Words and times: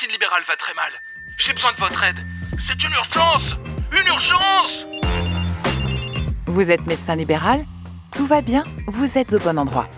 médecine 0.00 0.12
libérale 0.12 0.42
va 0.48 0.56
très 0.56 0.72
mal. 0.72 0.90
J'ai 1.36 1.52
besoin 1.52 1.72
de 1.72 1.76
votre 1.76 2.04
aide. 2.04 2.20
C'est 2.58 2.84
une 2.84 2.92
urgence 2.92 3.56
Une 3.92 4.06
urgence 4.06 4.86
Vous 6.46 6.70
êtes 6.70 6.86
médecin 6.86 7.16
libéral? 7.16 7.64
Tout 8.16 8.26
va 8.26 8.40
bien 8.40 8.64
Vous 8.86 9.18
êtes 9.18 9.34
au 9.34 9.38
bon 9.38 9.58
endroit. 9.58 9.88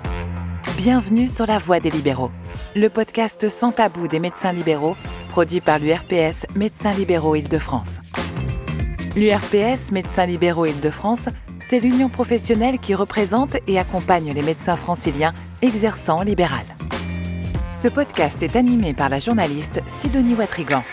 Bienvenue 0.76 1.28
sur 1.28 1.46
La 1.46 1.58
Voix 1.58 1.78
des 1.78 1.90
libéraux, 1.90 2.32
le 2.74 2.88
podcast 2.88 3.48
sans 3.48 3.70
tabou 3.70 4.08
des 4.08 4.18
médecins 4.18 4.52
libéraux, 4.52 4.96
produit 5.30 5.60
par 5.60 5.78
l'URPS 5.78 6.46
Médecins 6.56 6.92
libéraux 6.92 7.36
Île-de-France. 7.36 8.00
L'URPS 9.14 9.92
Médecins 9.92 10.26
libéraux 10.26 10.66
Île-de-France, 10.66 11.28
c'est 11.70 11.78
l'union 11.78 12.08
professionnelle 12.08 12.80
qui 12.80 12.96
représente 12.96 13.56
et 13.68 13.78
accompagne 13.78 14.32
les 14.32 14.42
médecins 14.42 14.76
franciliens 14.76 15.32
exerçant 15.60 16.18
en 16.18 16.22
libéral. 16.22 16.64
Ce 17.82 17.88
podcast 17.88 18.40
est 18.44 18.54
animé 18.54 18.94
par 18.94 19.08
la 19.08 19.18
journaliste 19.18 19.82
Sidonie 20.00 20.36
Watrigan. 20.36 20.84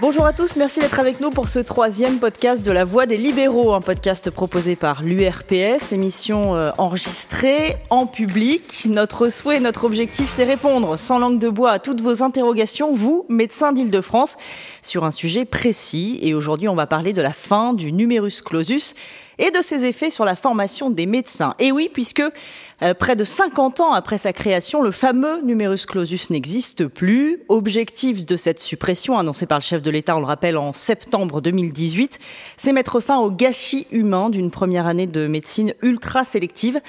Bonjour 0.00 0.26
à 0.26 0.32
tous, 0.32 0.56
merci 0.56 0.80
d'être 0.80 0.98
avec 0.98 1.20
nous 1.20 1.30
pour 1.30 1.48
ce 1.48 1.60
troisième 1.60 2.18
podcast 2.18 2.66
de 2.66 2.72
La 2.72 2.84
Voix 2.84 3.06
des 3.06 3.16
libéraux, 3.16 3.72
un 3.72 3.80
podcast 3.80 4.28
proposé 4.30 4.74
par 4.74 5.04
l'URPS, 5.04 5.92
émission 5.92 6.56
euh, 6.56 6.72
enregistrée 6.78 7.76
en 7.90 8.08
public. 8.08 8.86
Notre 8.86 9.28
souhait, 9.28 9.60
notre 9.60 9.84
objectif, 9.84 10.28
c'est 10.28 10.42
répondre 10.42 10.98
sans 10.98 11.20
langue 11.20 11.38
de 11.38 11.48
bois 11.48 11.70
à 11.70 11.78
toutes 11.78 12.00
vos 12.00 12.24
interrogations, 12.24 12.92
vous, 12.92 13.24
médecins 13.28 13.72
d'Île-de-France, 13.72 14.38
sur 14.82 15.04
un 15.04 15.12
sujet 15.12 15.44
précis. 15.44 16.18
Et 16.22 16.34
aujourd'hui, 16.34 16.68
on 16.68 16.74
va 16.74 16.88
parler 16.88 17.12
de 17.12 17.22
la 17.22 17.32
fin 17.32 17.72
du 17.72 17.92
numerus 17.92 18.42
clausus 18.42 18.94
et 19.38 19.50
de 19.50 19.60
ses 19.60 19.84
effets 19.84 20.10
sur 20.10 20.24
la 20.24 20.36
formation 20.36 20.90
des 20.90 21.06
médecins. 21.06 21.54
Et 21.58 21.72
oui, 21.72 21.90
puisque 21.92 22.22
euh, 22.82 22.94
près 22.94 23.16
de 23.16 23.24
50 23.24 23.80
ans 23.80 23.92
après 23.92 24.18
sa 24.18 24.32
création, 24.32 24.82
le 24.82 24.90
fameux 24.90 25.40
numerus 25.42 25.86
clausus 25.86 26.30
n'existe 26.30 26.86
plus. 26.86 27.42
Objectif 27.48 28.26
de 28.26 28.36
cette 28.36 28.60
suppression 28.60 29.18
annoncée 29.18 29.46
par 29.46 29.58
le 29.58 29.62
chef 29.62 29.82
de 29.82 29.90
l'État, 29.90 30.16
on 30.16 30.20
le 30.20 30.26
rappelle, 30.26 30.56
en 30.56 30.72
septembre 30.72 31.40
2018, 31.40 32.18
c'est 32.56 32.72
mettre 32.72 33.00
fin 33.00 33.18
au 33.18 33.30
gâchis 33.30 33.86
humain 33.90 34.30
d'une 34.30 34.50
première 34.50 34.86
année 34.86 35.06
de 35.06 35.26
médecine 35.26 35.74
ultra 35.82 36.24
sélective 36.24 36.80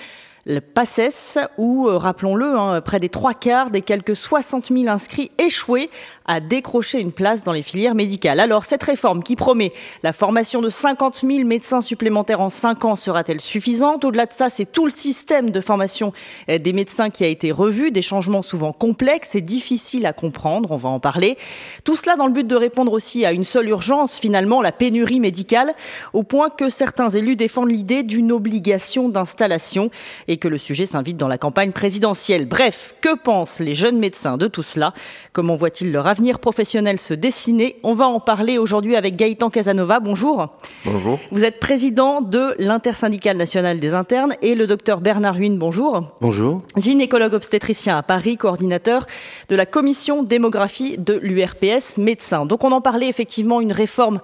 le 0.47 0.61
PACES, 0.61 1.39
où, 1.57 1.89
euh, 1.89 1.97
rappelons-le, 1.97 2.57
hein, 2.57 2.79
près 2.79 3.01
des 3.01 3.09
trois 3.09 3.33
quarts 3.33 3.69
des 3.69 3.81
quelques 3.81 4.15
60 4.15 4.67
000 4.67 4.87
inscrits 4.87 5.29
échoués 5.37 5.89
à 6.25 6.39
décrocher 6.39 7.01
une 7.01 7.11
place 7.11 7.43
dans 7.43 7.51
les 7.51 7.61
filières 7.61 7.95
médicales. 7.95 8.39
Alors, 8.39 8.63
cette 8.63 8.83
réforme 8.83 9.23
qui 9.23 9.35
promet 9.35 9.73
la 10.03 10.13
formation 10.13 10.61
de 10.61 10.69
50 10.69 11.25
000 11.27 11.45
médecins 11.45 11.81
supplémentaires 11.81 12.39
en 12.39 12.49
5 12.49 12.85
ans 12.85 12.95
sera-t-elle 12.95 13.41
suffisante? 13.41 14.05
Au-delà 14.05 14.25
de 14.25 14.31
ça, 14.31 14.49
c'est 14.49 14.71
tout 14.71 14.85
le 14.85 14.91
système 14.91 15.51
de 15.51 15.59
formation 15.59 16.13
euh, 16.47 16.59
des 16.59 16.71
médecins 16.71 17.09
qui 17.09 17.25
a 17.25 17.27
été 17.27 17.51
revu, 17.51 17.91
des 17.91 18.01
changements 18.01 18.41
souvent 18.41 18.71
complexes 18.71 19.35
et 19.35 19.41
difficiles 19.41 20.05
à 20.05 20.13
comprendre, 20.13 20.71
on 20.71 20.77
va 20.77 20.87
en 20.87 21.01
parler. 21.01 21.37
Tout 21.83 21.97
cela 21.97 22.15
dans 22.15 22.25
le 22.25 22.31
but 22.31 22.47
de 22.47 22.55
répondre 22.55 22.93
aussi 22.93 23.25
à 23.25 23.33
une 23.33 23.43
seule 23.43 23.67
urgence, 23.67 24.17
finalement, 24.17 24.61
la 24.61 24.71
pénurie 24.71 25.19
médicale, 25.19 25.75
au 26.13 26.23
point 26.23 26.49
que 26.49 26.69
certains 26.69 27.09
élus 27.09 27.35
défendent 27.35 27.71
l'idée 27.71 28.03
d'une 28.03 28.31
obligation 28.31 29.09
d'installation 29.09 29.91
que 30.37 30.47
le 30.47 30.57
sujet 30.57 30.85
s'invite 30.85 31.17
dans 31.17 31.27
la 31.27 31.37
campagne 31.37 31.71
présidentielle. 31.71 32.47
Bref, 32.47 32.95
que 33.01 33.15
pensent 33.15 33.59
les 33.59 33.75
jeunes 33.75 33.99
médecins 33.99 34.37
de 34.37 34.47
tout 34.47 34.63
cela? 34.63 34.93
Comment 35.33 35.55
voient-ils 35.55 35.91
leur 35.91 36.07
avenir 36.07 36.39
professionnel 36.39 36.99
se 36.99 37.13
dessiner? 37.13 37.77
On 37.83 37.93
va 37.93 38.07
en 38.07 38.19
parler 38.19 38.57
aujourd'hui 38.57 38.95
avec 38.95 39.15
Gaëtan 39.15 39.49
Casanova. 39.49 39.99
Bonjour. 39.99 40.47
Bonjour. 40.85 41.19
Vous 41.31 41.43
êtes 41.43 41.59
président 41.59 42.21
de 42.21 42.55
l'intersyndicale 42.59 43.37
nationale 43.37 43.79
des 43.79 43.93
internes 43.93 44.35
et 44.41 44.55
le 44.55 44.67
docteur 44.67 45.01
Bernard 45.01 45.37
Huynh. 45.37 45.57
Bonjour. 45.57 46.11
Bonjour. 46.21 46.61
Gynécologue 46.75 47.33
obstétricien 47.33 47.97
à 47.97 48.03
Paris, 48.03 48.37
coordinateur 48.37 49.05
de 49.49 49.55
la 49.55 49.65
commission 49.65 50.23
démographie 50.23 50.97
de 50.97 51.19
l'URPS 51.21 51.97
médecin. 51.97 52.45
Donc 52.45 52.63
on 52.63 52.71
en 52.71 52.81
parlait 52.81 53.09
effectivement 53.09 53.61
une 53.61 53.71
réforme 53.71 54.19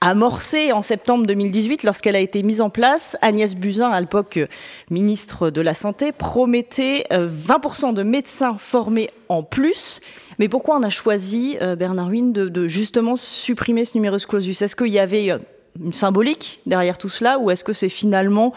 amorcée 0.00 0.72
en 0.72 0.82
septembre 0.82 1.26
2018 1.26 1.82
lorsqu'elle 1.82 2.16
a 2.16 2.20
été 2.20 2.42
mise 2.42 2.60
en 2.60 2.70
place. 2.70 3.16
Agnès 3.22 3.54
Buzyn, 3.54 3.90
à 3.90 4.00
l'époque 4.00 4.38
ministre 4.90 5.50
de 5.50 5.60
la 5.60 5.74
Santé, 5.74 6.12
promettait 6.12 7.06
20% 7.10 7.88
euh, 7.88 7.92
de 7.92 8.02
médecins 8.02 8.54
formés 8.54 9.10
en 9.28 9.42
plus. 9.42 10.00
Mais 10.38 10.48
pourquoi 10.48 10.76
on 10.76 10.82
a 10.82 10.90
choisi, 10.90 11.56
euh, 11.62 11.76
Bernard 11.76 12.10
Huynh, 12.10 12.32
de, 12.32 12.48
de 12.48 12.68
justement 12.68 13.16
supprimer 13.16 13.84
ce 13.84 13.96
numerus 13.96 14.26
clausus? 14.26 14.60
Est-ce 14.60 14.76
qu'il 14.76 14.88
y 14.88 14.98
avait 14.98 15.30
euh, 15.30 15.38
une 15.82 15.92
symbolique 15.92 16.60
derrière 16.66 16.98
tout 16.98 17.08
cela 17.08 17.38
ou 17.38 17.50
est-ce 17.50 17.64
que 17.64 17.72
c'est 17.72 17.88
finalement 17.88 18.52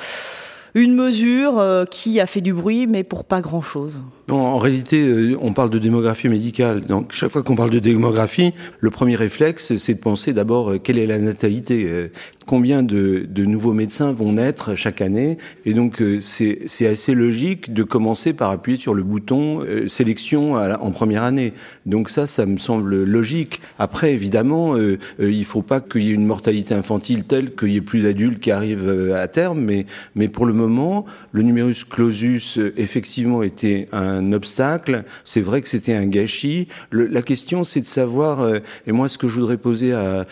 une 0.76 0.94
mesure 0.94 1.86
qui 1.90 2.20
a 2.20 2.28
fait 2.28 2.42
du 2.42 2.53
bruit 2.53 2.86
mais 2.86 3.03
pour 3.03 3.26
pas 3.26 3.42
grand-chose? 3.42 4.02
En 4.30 4.58
réalité, 4.58 5.08
euh, 5.08 5.38
on 5.42 5.54
parle 5.54 5.70
de 5.70 5.80
démographie 5.80 6.28
médicale. 6.28 6.82
Donc, 6.82 7.14
chaque 7.14 7.32
fois 7.32 7.44
qu'on 7.44 7.56
parle 7.56 7.70
de 7.70 7.80
démographie, 7.80 8.54
le 8.80 8.90
premier 8.90 9.16
réflexe, 9.16 9.78
c'est 9.78 9.94
de 9.94 10.00
penser 10.00 10.34
d'abord 10.34 10.72
euh, 10.72 10.78
quelle 10.80 11.00
est 11.00 11.08
la 11.08 11.20
natalité, 11.20 11.86
euh, 11.86 12.10
combien 12.46 12.84
de, 12.84 13.26
de, 13.30 13.46
nouveaux 13.46 13.74
médecins 13.74 14.12
vont 14.12 14.34
naître 14.34 14.76
chaque 14.76 15.02
année. 15.02 15.38
Et 15.66 15.74
donc, 15.74 16.02
c'est 16.22 16.88
assez 16.88 17.14
logique 17.14 17.74
de 17.74 17.84
commencer 17.84 18.34
par 18.34 18.52
appuyer 18.52 18.78
sur 18.80 18.94
le 18.94 19.04
bouton 19.04 19.66
sélection 19.88 20.54
en 20.54 20.92
première 20.92 21.24
année. 21.24 21.54
Donc 21.86 22.09
ça, 22.09 22.26
ça 22.26 22.46
me 22.46 22.58
semble 22.58 23.04
logique. 23.04 23.59
Après, 23.80 24.14
évidemment, 24.14 24.78
euh, 24.78 24.98
il 25.20 25.44
faut 25.44 25.62
pas 25.62 25.82
qu'il 25.82 26.04
y 26.04 26.12
ait 26.12 26.14
une 26.14 26.26
mortalité 26.26 26.74
infantile 26.74 27.26
telle 27.26 27.54
qu'il 27.54 27.70
y 27.70 27.76
ait 27.76 27.82
plus 27.82 28.04
d'adultes 28.04 28.40
qui 28.40 28.52
arrivent 28.52 29.12
à 29.14 29.28
terme. 29.28 29.59
Mais, 29.59 29.86
mais 30.16 30.30
pour 30.30 30.46
le 30.46 30.54
moment, 30.54 31.06
le 31.34 31.42
numerus 31.42 31.84
clausus, 31.84 32.59
effectivement, 32.78 33.44
était 33.44 33.90
un 33.92 34.16
un 34.17 34.33
obstacle. 34.33 35.03
C'est 35.23 35.41
vrai 35.41 35.61
que 35.61 35.69
c'était 35.69 35.94
un 35.94 36.05
gâchis. 36.05 36.67
la 36.91 37.22
question, 37.22 37.63
c'est 37.63 37.81
de 37.81 37.85
savoir, 37.85 38.41
euh, 38.41 38.59
et 38.85 38.91
moi, 38.91 39.07
ce 39.07 39.17
que 39.17 39.28
je 39.28 39.39
voudrais 39.39 39.57
poser 39.57 39.94
à, 39.94 40.25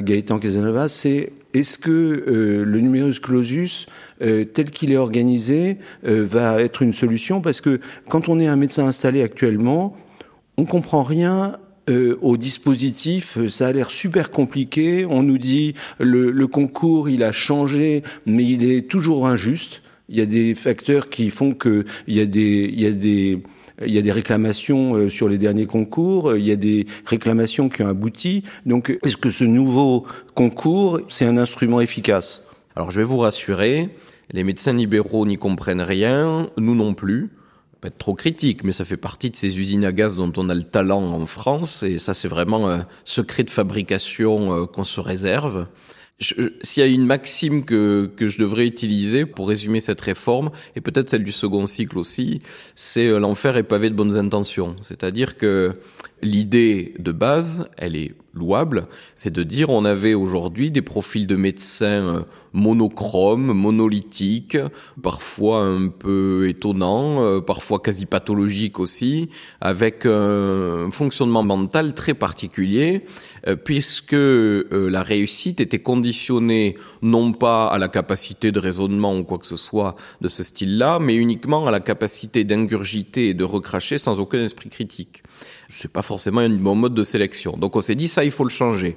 Gaëtan 0.00 0.38
Casanova, 0.38 0.88
c'est 0.88 1.32
est-ce 1.52 1.78
que 1.78 1.90
euh, 1.90 2.64
le 2.64 2.80
numerus 2.80 3.18
clausus, 3.18 3.86
euh, 4.22 4.44
tel 4.44 4.70
qu'il 4.70 4.92
est 4.92 4.96
organisé, 4.96 5.78
va 6.02 6.60
être 6.60 6.82
une 6.82 6.92
solution? 6.92 7.40
Parce 7.40 7.60
que 7.60 7.80
quand 8.08 8.28
on 8.28 8.38
est 8.38 8.46
un 8.46 8.56
médecin 8.56 8.86
installé 8.86 9.22
actuellement, 9.22 9.96
on 10.56 10.64
comprend 10.64 11.02
rien 11.02 11.56
au 12.22 12.36
dispositif, 12.36 13.36
ça 13.48 13.66
a 13.66 13.72
l'air 13.72 13.90
super 13.90 14.30
compliqué. 14.30 15.04
On 15.06 15.24
nous 15.24 15.38
dit 15.38 15.74
le 15.98 16.46
concours, 16.46 17.08
il 17.08 17.24
a 17.24 17.32
changé, 17.32 18.04
mais 18.26 18.44
il 18.44 18.62
est 18.62 18.88
toujours 18.88 19.26
injuste. 19.26 19.82
Il 20.10 20.18
y 20.18 20.20
a 20.20 20.26
des 20.26 20.54
facteurs 20.54 21.08
qui 21.08 21.30
font 21.30 21.54
que 21.54 21.84
il 22.08 22.14
y 22.16 22.20
a 22.20 22.26
des, 22.26 22.68
il 22.72 22.80
y 22.80 22.86
a 22.86 22.90
des, 22.90 23.42
il 23.86 23.92
y 23.92 23.98
a 23.98 24.02
des 24.02 24.12
réclamations 24.12 24.94
euh, 24.94 25.08
sur 25.08 25.28
les 25.28 25.38
derniers 25.38 25.66
concours, 25.66 26.36
il 26.36 26.44
y 26.44 26.52
a 26.52 26.56
des 26.56 26.86
réclamations 27.06 27.68
qui 27.68 27.82
ont 27.82 27.88
abouti. 27.88 28.42
Donc, 28.66 28.98
est-ce 29.04 29.16
que 29.16 29.30
ce 29.30 29.44
nouveau 29.44 30.04
concours, 30.34 31.00
c'est 31.08 31.24
un 31.24 31.36
instrument 31.36 31.80
efficace? 31.80 32.44
Alors, 32.76 32.90
je 32.90 32.98
vais 33.00 33.04
vous 33.04 33.18
rassurer, 33.18 33.88
les 34.32 34.44
médecins 34.44 34.72
libéraux 34.72 35.26
n'y 35.26 35.36
comprennent 35.36 35.80
rien, 35.80 36.48
nous 36.58 36.74
non 36.74 36.94
plus. 36.94 37.30
Pas 37.80 37.88
être 37.88 37.98
trop 37.98 38.14
critique, 38.14 38.62
mais 38.62 38.72
ça 38.72 38.84
fait 38.84 38.98
partie 38.98 39.30
de 39.30 39.36
ces 39.36 39.58
usines 39.58 39.86
à 39.86 39.92
gaz 39.92 40.14
dont 40.14 40.32
on 40.36 40.50
a 40.50 40.54
le 40.54 40.64
talent 40.64 41.02
en 41.02 41.24
France, 41.24 41.82
et 41.82 41.98
ça, 41.98 42.12
c'est 42.12 42.28
vraiment 42.28 42.68
un 42.70 42.86
secret 43.04 43.42
de 43.42 43.50
fabrication 43.50 44.52
euh, 44.52 44.66
qu'on 44.66 44.84
se 44.84 45.00
réserve. 45.00 45.66
S'il 46.20 46.80
y 46.80 46.82
a 46.82 46.86
une 46.86 47.06
maxime 47.06 47.64
que, 47.64 48.10
je 48.18 48.38
devrais 48.38 48.66
utiliser 48.66 49.24
pour 49.24 49.48
résumer 49.48 49.80
cette 49.80 50.00
réforme, 50.02 50.50
et 50.76 50.82
peut-être 50.82 51.08
celle 51.08 51.24
du 51.24 51.32
second 51.32 51.66
cycle 51.66 51.98
aussi, 51.98 52.42
c'est 52.74 53.06
euh, 53.06 53.18
l'enfer 53.18 53.56
est 53.56 53.62
pavé 53.62 53.88
de 53.88 53.94
bonnes 53.94 54.16
intentions. 54.16 54.76
C'est-à-dire 54.82 55.38
que 55.38 55.76
l'idée 56.22 56.94
de 56.98 57.12
base, 57.12 57.68
elle 57.76 57.96
est 57.96 58.14
louable, 58.32 58.86
c'est 59.16 59.32
de 59.32 59.42
dire 59.42 59.70
on 59.70 59.84
avait 59.84 60.14
aujourd'hui 60.14 60.70
des 60.70 60.82
profils 60.82 61.26
de 61.26 61.34
médecins 61.36 61.86
euh, 61.86 62.20
monochromes, 62.52 63.52
monolithiques, 63.52 64.56
parfois 65.02 65.62
un 65.62 65.88
peu 65.88 66.48
étonnants, 66.48 67.24
euh, 67.24 67.40
parfois 67.40 67.80
quasi 67.80 68.06
pathologiques 68.06 68.78
aussi, 68.78 69.30
avec 69.60 70.06
un 70.06 70.90
fonctionnement 70.92 71.42
mental 71.42 71.94
très 71.94 72.14
particulier, 72.14 73.04
euh, 73.48 73.56
puisque 73.56 74.12
la 74.12 75.02
réussite 75.02 75.60
était 75.60 75.80
conditionnée 75.80 76.76
non 77.02 77.32
pas 77.32 77.66
à 77.66 77.78
la 77.78 77.88
capacité 77.88 78.52
de 78.52 78.60
raisonnement 78.60 79.16
ou 79.16 79.24
quoi 79.24 79.38
que 79.38 79.46
ce 79.46 79.56
soit 79.56 79.96
de 80.20 80.28
ce 80.28 80.44
style-là, 80.44 80.98
mais 81.00 81.16
uniquement 81.16 81.66
à 81.66 81.70
la 81.70 81.80
capacité 81.80 82.44
d'ingurgiter 82.44 83.30
et 83.30 83.34
de 83.34 83.44
recracher 83.44 83.98
sans 83.98 84.20
aucun 84.20 84.44
esprit 84.44 84.68
critique. 84.68 85.22
C'est 85.70 85.92
pas 85.92 86.02
forcément 86.02 86.40
un 86.40 86.50
bon 86.50 86.74
mode 86.74 86.94
de 86.94 87.04
sélection. 87.04 87.56
Donc 87.56 87.76
on 87.76 87.82
s'est 87.82 87.94
dit 87.94 88.08
ça, 88.08 88.24
il 88.24 88.30
faut 88.30 88.44
le 88.44 88.50
changer. 88.50 88.96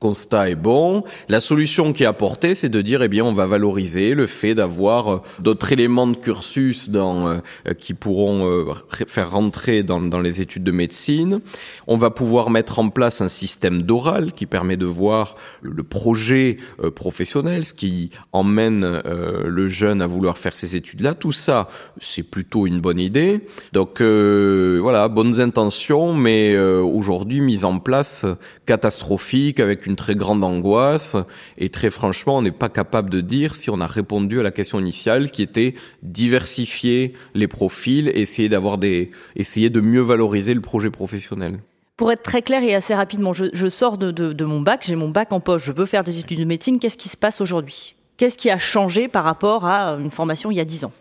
Constat 0.00 0.48
est 0.48 0.54
bon. 0.56 1.04
La 1.28 1.40
solution 1.40 1.92
qui 1.92 2.02
est 2.04 2.06
apportée, 2.06 2.54
c'est 2.54 2.70
de 2.70 2.80
dire, 2.80 3.02
eh 3.02 3.08
bien, 3.08 3.22
on 3.22 3.34
va 3.34 3.44
valoriser 3.46 4.14
le 4.14 4.26
fait 4.26 4.54
d'avoir 4.54 5.12
euh, 5.12 5.22
d'autres 5.40 5.72
éléments 5.72 6.06
de 6.06 6.16
cursus 6.16 6.88
dans, 6.88 7.28
euh, 7.28 7.38
qui 7.78 7.92
pourront 7.92 8.46
euh, 8.46 8.72
faire 9.06 9.30
rentrer 9.30 9.82
dans, 9.82 10.00
dans, 10.00 10.20
les 10.20 10.40
études 10.40 10.64
de 10.64 10.72
médecine. 10.72 11.40
On 11.86 11.98
va 11.98 12.10
pouvoir 12.10 12.48
mettre 12.48 12.78
en 12.78 12.88
place 12.88 13.20
un 13.20 13.28
système 13.28 13.82
d'oral 13.82 14.32
qui 14.32 14.46
permet 14.46 14.78
de 14.78 14.86
voir 14.86 15.36
le 15.60 15.82
projet 15.82 16.56
professionnel, 16.94 17.66
ce 17.66 17.74
qui 17.74 18.10
emmène 18.32 19.02
le 19.04 19.66
jeune 19.66 20.00
à 20.00 20.06
vouloir 20.06 20.38
faire 20.38 20.56
ces 20.56 20.76
études-là. 20.76 21.14
Tout 21.14 21.32
ça, 21.32 21.68
c'est 21.98 22.22
plutôt 22.22 22.66
une 22.66 22.80
bonne 22.80 23.00
idée. 23.00 23.40
Donc 23.72 24.00
voilà, 24.00 25.08
bonnes 25.08 25.40
intentions, 25.40 26.14
mais 26.14 26.56
aujourd'hui 26.58 27.40
mise 27.40 27.64
en 27.64 27.78
place 27.78 28.24
catastrophique 28.70 29.58
avec 29.58 29.84
une 29.84 29.96
très 29.96 30.14
grande 30.14 30.44
angoisse. 30.44 31.16
Et 31.58 31.70
très 31.70 31.90
franchement, 31.90 32.38
on 32.38 32.42
n'est 32.42 32.52
pas 32.52 32.68
capable 32.68 33.10
de 33.10 33.20
dire 33.20 33.56
si 33.56 33.68
on 33.68 33.80
a 33.80 33.88
répondu 33.88 34.38
à 34.38 34.44
la 34.44 34.52
question 34.52 34.78
initiale 34.78 35.32
qui 35.32 35.42
était 35.42 35.74
diversifier 36.04 37.14
les 37.34 37.48
profils, 37.48 38.12
essayer 38.14 38.48
d'avoir 38.48 38.78
des, 38.78 39.10
essayer 39.34 39.70
de 39.70 39.80
mieux 39.80 40.02
valoriser 40.02 40.54
le 40.54 40.60
projet 40.60 40.90
professionnel. 40.90 41.58
Pour 41.96 42.12
être 42.12 42.22
très 42.22 42.42
clair 42.42 42.62
et 42.62 42.72
assez 42.72 42.94
rapidement, 42.94 43.32
je, 43.32 43.68
sors 43.68 43.98
de, 43.98 44.12
de 44.12 44.44
mon 44.44 44.60
bac, 44.60 44.84
j'ai 44.86 44.94
mon 44.94 45.08
bac 45.08 45.32
en 45.32 45.40
poche, 45.40 45.64
je 45.64 45.72
veux 45.72 45.84
faire 45.84 46.04
des 46.04 46.20
études 46.20 46.38
de 46.38 46.44
médecine. 46.44 46.78
Qu'est-ce 46.78 46.96
qui 46.96 47.08
se 47.08 47.16
passe 47.16 47.40
aujourd'hui? 47.40 47.96
Qu'est-ce 48.18 48.38
qui 48.38 48.50
a 48.50 48.58
changé 48.58 49.08
par 49.08 49.24
rapport 49.24 49.66
à 49.66 49.96
une 49.98 50.12
formation 50.12 50.52
il 50.52 50.58
y 50.58 50.60
a 50.60 50.64
10 50.64 50.84
ans? 50.84 50.92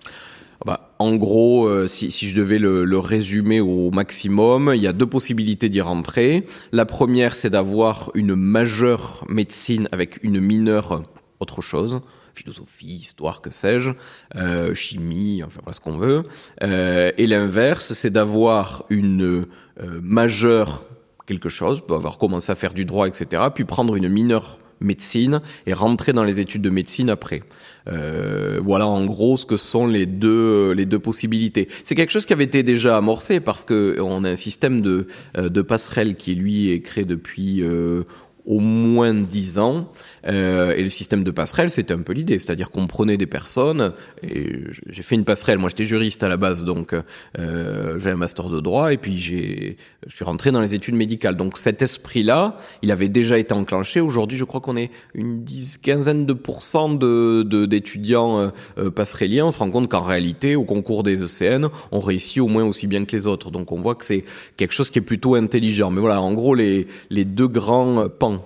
Bah, 0.65 0.95
en 0.99 1.15
gros, 1.15 1.67
euh, 1.67 1.87
si, 1.87 2.11
si, 2.11 2.27
je 2.27 2.35
devais 2.35 2.59
le, 2.59 2.83
le, 2.83 2.99
résumer 2.99 3.61
au 3.61 3.91
maximum, 3.91 4.71
il 4.75 4.81
y 4.81 4.87
a 4.87 4.93
deux 4.93 5.05
possibilités 5.05 5.69
d'y 5.69 5.81
rentrer. 5.81 6.45
La 6.71 6.85
première, 6.85 7.35
c'est 7.35 7.49
d'avoir 7.49 8.11
une 8.13 8.35
majeure 8.35 9.25
médecine 9.29 9.87
avec 9.91 10.21
une 10.23 10.39
mineure 10.39 11.03
autre 11.39 11.61
chose 11.61 12.01
philosophie, 12.39 12.99
histoire, 13.01 13.41
que 13.41 13.51
sais-je, 13.51 13.91
euh, 14.35 14.73
chimie, 14.73 15.43
enfin 15.45 15.59
voilà 15.63 15.75
ce 15.75 15.81
qu'on 15.81 15.97
veut. 15.97 16.23
Euh, 16.63 17.11
et 17.17 17.27
l'inverse, 17.27 17.93
c'est 17.93 18.09
d'avoir 18.09 18.85
une 18.89 19.45
euh, 19.81 19.99
majeure 20.01 20.85
quelque 21.27 21.49
chose, 21.49 21.81
peut 21.85 21.95
avoir 21.95 22.17
commencé 22.17 22.51
à 22.51 22.55
faire 22.55 22.73
du 22.73 22.85
droit, 22.85 23.07
etc., 23.07 23.43
puis 23.53 23.65
prendre 23.65 23.95
une 23.95 24.09
mineure 24.09 24.57
médecine 24.81 25.41
et 25.65 25.73
rentrer 25.73 26.13
dans 26.13 26.23
les 26.23 26.39
études 26.39 26.61
de 26.61 26.69
médecine 26.69 27.09
après. 27.09 27.43
Euh, 27.87 28.59
voilà 28.61 28.87
en 28.87 29.05
gros 29.05 29.37
ce 29.37 29.45
que 29.45 29.57
sont 29.57 29.87
les 29.87 30.05
deux 30.05 30.71
les 30.71 30.85
deux 30.85 30.99
possibilités. 30.99 31.67
C'est 31.83 31.95
quelque 31.95 32.11
chose 32.11 32.25
qui 32.25 32.33
avait 32.33 32.43
été 32.43 32.63
déjà 32.63 32.97
amorcé 32.97 33.39
parce 33.39 33.63
que 33.63 33.97
on 33.99 34.23
a 34.23 34.29
un 34.29 34.35
système 34.35 34.81
de 34.81 35.07
euh, 35.37 35.49
de 35.49 35.61
passerelle 35.61 36.15
qui 36.15 36.35
lui 36.35 36.71
est 36.71 36.81
créé 36.81 37.05
depuis 37.05 37.63
euh, 37.63 38.03
au 38.49 38.59
moins 38.59 39.13
dix 39.13 39.59
ans. 39.59 39.87
Euh, 40.27 40.71
et 40.71 40.81
le 40.81 40.89
système 40.89 41.23
de 41.23 41.31
passerelle, 41.31 41.69
c'était 41.69 41.93
un 41.93 42.01
peu 42.01 42.13
l'idée, 42.13 42.39
c'est-à-dire 42.39 42.71
qu'on 42.71 42.87
prenait 42.87 43.15
des 43.15 43.27
personnes, 43.27 43.93
et 44.23 44.63
j'ai 44.87 45.03
fait 45.03 45.15
une 45.15 45.23
passerelle, 45.23 45.59
moi 45.59 45.69
j'étais 45.69 45.85
juriste 45.85 46.23
à 46.23 46.29
la 46.29 46.35
base, 46.35 46.65
donc 46.65 46.93
euh, 47.37 47.99
j'ai 47.99 48.09
un 48.09 48.15
master 48.15 48.49
de 48.49 48.59
droit, 48.59 48.91
et 48.91 48.97
puis 48.97 49.19
j'ai, 49.19 49.77
je 50.07 50.15
suis 50.15 50.25
rentré 50.25 50.51
dans 50.51 50.61
les 50.61 50.73
études 50.73 50.95
médicales. 50.95 51.35
Donc 51.35 51.57
cet 51.57 51.81
esprit-là, 51.81 52.57
il 52.81 52.91
avait 52.91 53.07
déjà 53.07 53.37
été 53.37 53.53
enclenché. 53.53 54.01
Aujourd'hui, 54.01 54.37
je 54.37 54.43
crois 54.43 54.61
qu'on 54.61 54.77
est 54.77 54.89
une 55.13 55.43
dix, 55.43 55.77
quinzaine 55.77 56.25
de 56.25 56.33
pourcents 56.33 56.89
de, 56.89 57.43
d'étudiants 57.65 58.39
euh, 58.39 58.49
euh, 58.79 58.89
passerelliens. 58.89 59.45
On 59.45 59.51
se 59.51 59.59
rend 59.59 59.69
compte 59.69 59.89
qu'en 59.89 60.01
réalité, 60.01 60.55
au 60.55 60.63
concours 60.63 61.03
des 61.03 61.21
ECN, 61.21 61.67
on 61.91 61.99
réussit 61.99 62.39
au 62.39 62.47
moins 62.47 62.63
aussi 62.63 62.87
bien 62.87 63.05
que 63.05 63.15
les 63.15 63.27
autres. 63.27 63.51
Donc 63.51 63.71
on 63.71 63.81
voit 63.81 63.95
que 63.95 64.05
c'est 64.05 64.25
quelque 64.57 64.73
chose 64.73 64.89
qui 64.89 64.99
est 64.99 65.03
plutôt 65.03 65.35
intelligent. 65.35 65.91
Mais 65.91 66.01
voilà, 66.01 66.21
en 66.21 66.33
gros, 66.33 66.55
les, 66.55 66.87
les 67.09 67.25
deux 67.25 67.47
grands 67.47 68.07
pans 68.09 68.38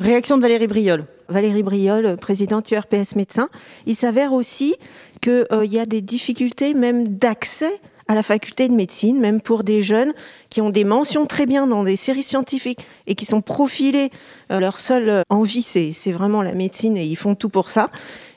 Réaction 0.00 0.38
de 0.38 0.42
Valérie 0.42 0.66
Briol. 0.66 1.04
Valérie 1.28 1.62
Briol, 1.62 2.16
présidente 2.16 2.70
URPS 2.70 3.16
médecin. 3.16 3.50
Il 3.84 3.94
s'avère 3.94 4.32
aussi 4.32 4.76
qu'il 5.20 5.46
euh, 5.52 5.66
y 5.66 5.78
a 5.78 5.84
des 5.84 6.00
difficultés 6.00 6.72
même 6.72 7.06
d'accès 7.06 7.70
à 8.08 8.14
la 8.14 8.22
faculté 8.22 8.66
de 8.66 8.72
médecine, 8.72 9.20
même 9.20 9.42
pour 9.42 9.62
des 9.62 9.82
jeunes 9.82 10.14
qui 10.48 10.62
ont 10.62 10.70
des 10.70 10.84
mentions 10.84 11.26
très 11.26 11.44
bien 11.44 11.66
dans 11.66 11.84
des 11.84 11.96
séries 11.96 12.22
scientifiques 12.22 12.80
et 13.06 13.14
qui 13.14 13.26
sont 13.26 13.42
profilés. 13.42 14.08
Euh, 14.50 14.58
leur 14.58 14.80
seule 14.80 15.22
envie, 15.28 15.62
c'est, 15.62 15.92
c'est 15.92 16.12
vraiment 16.12 16.40
la 16.40 16.54
médecine 16.54 16.96
et 16.96 17.04
ils 17.04 17.16
font 17.16 17.34
tout 17.34 17.50
pour 17.50 17.68
ça. 17.68 17.90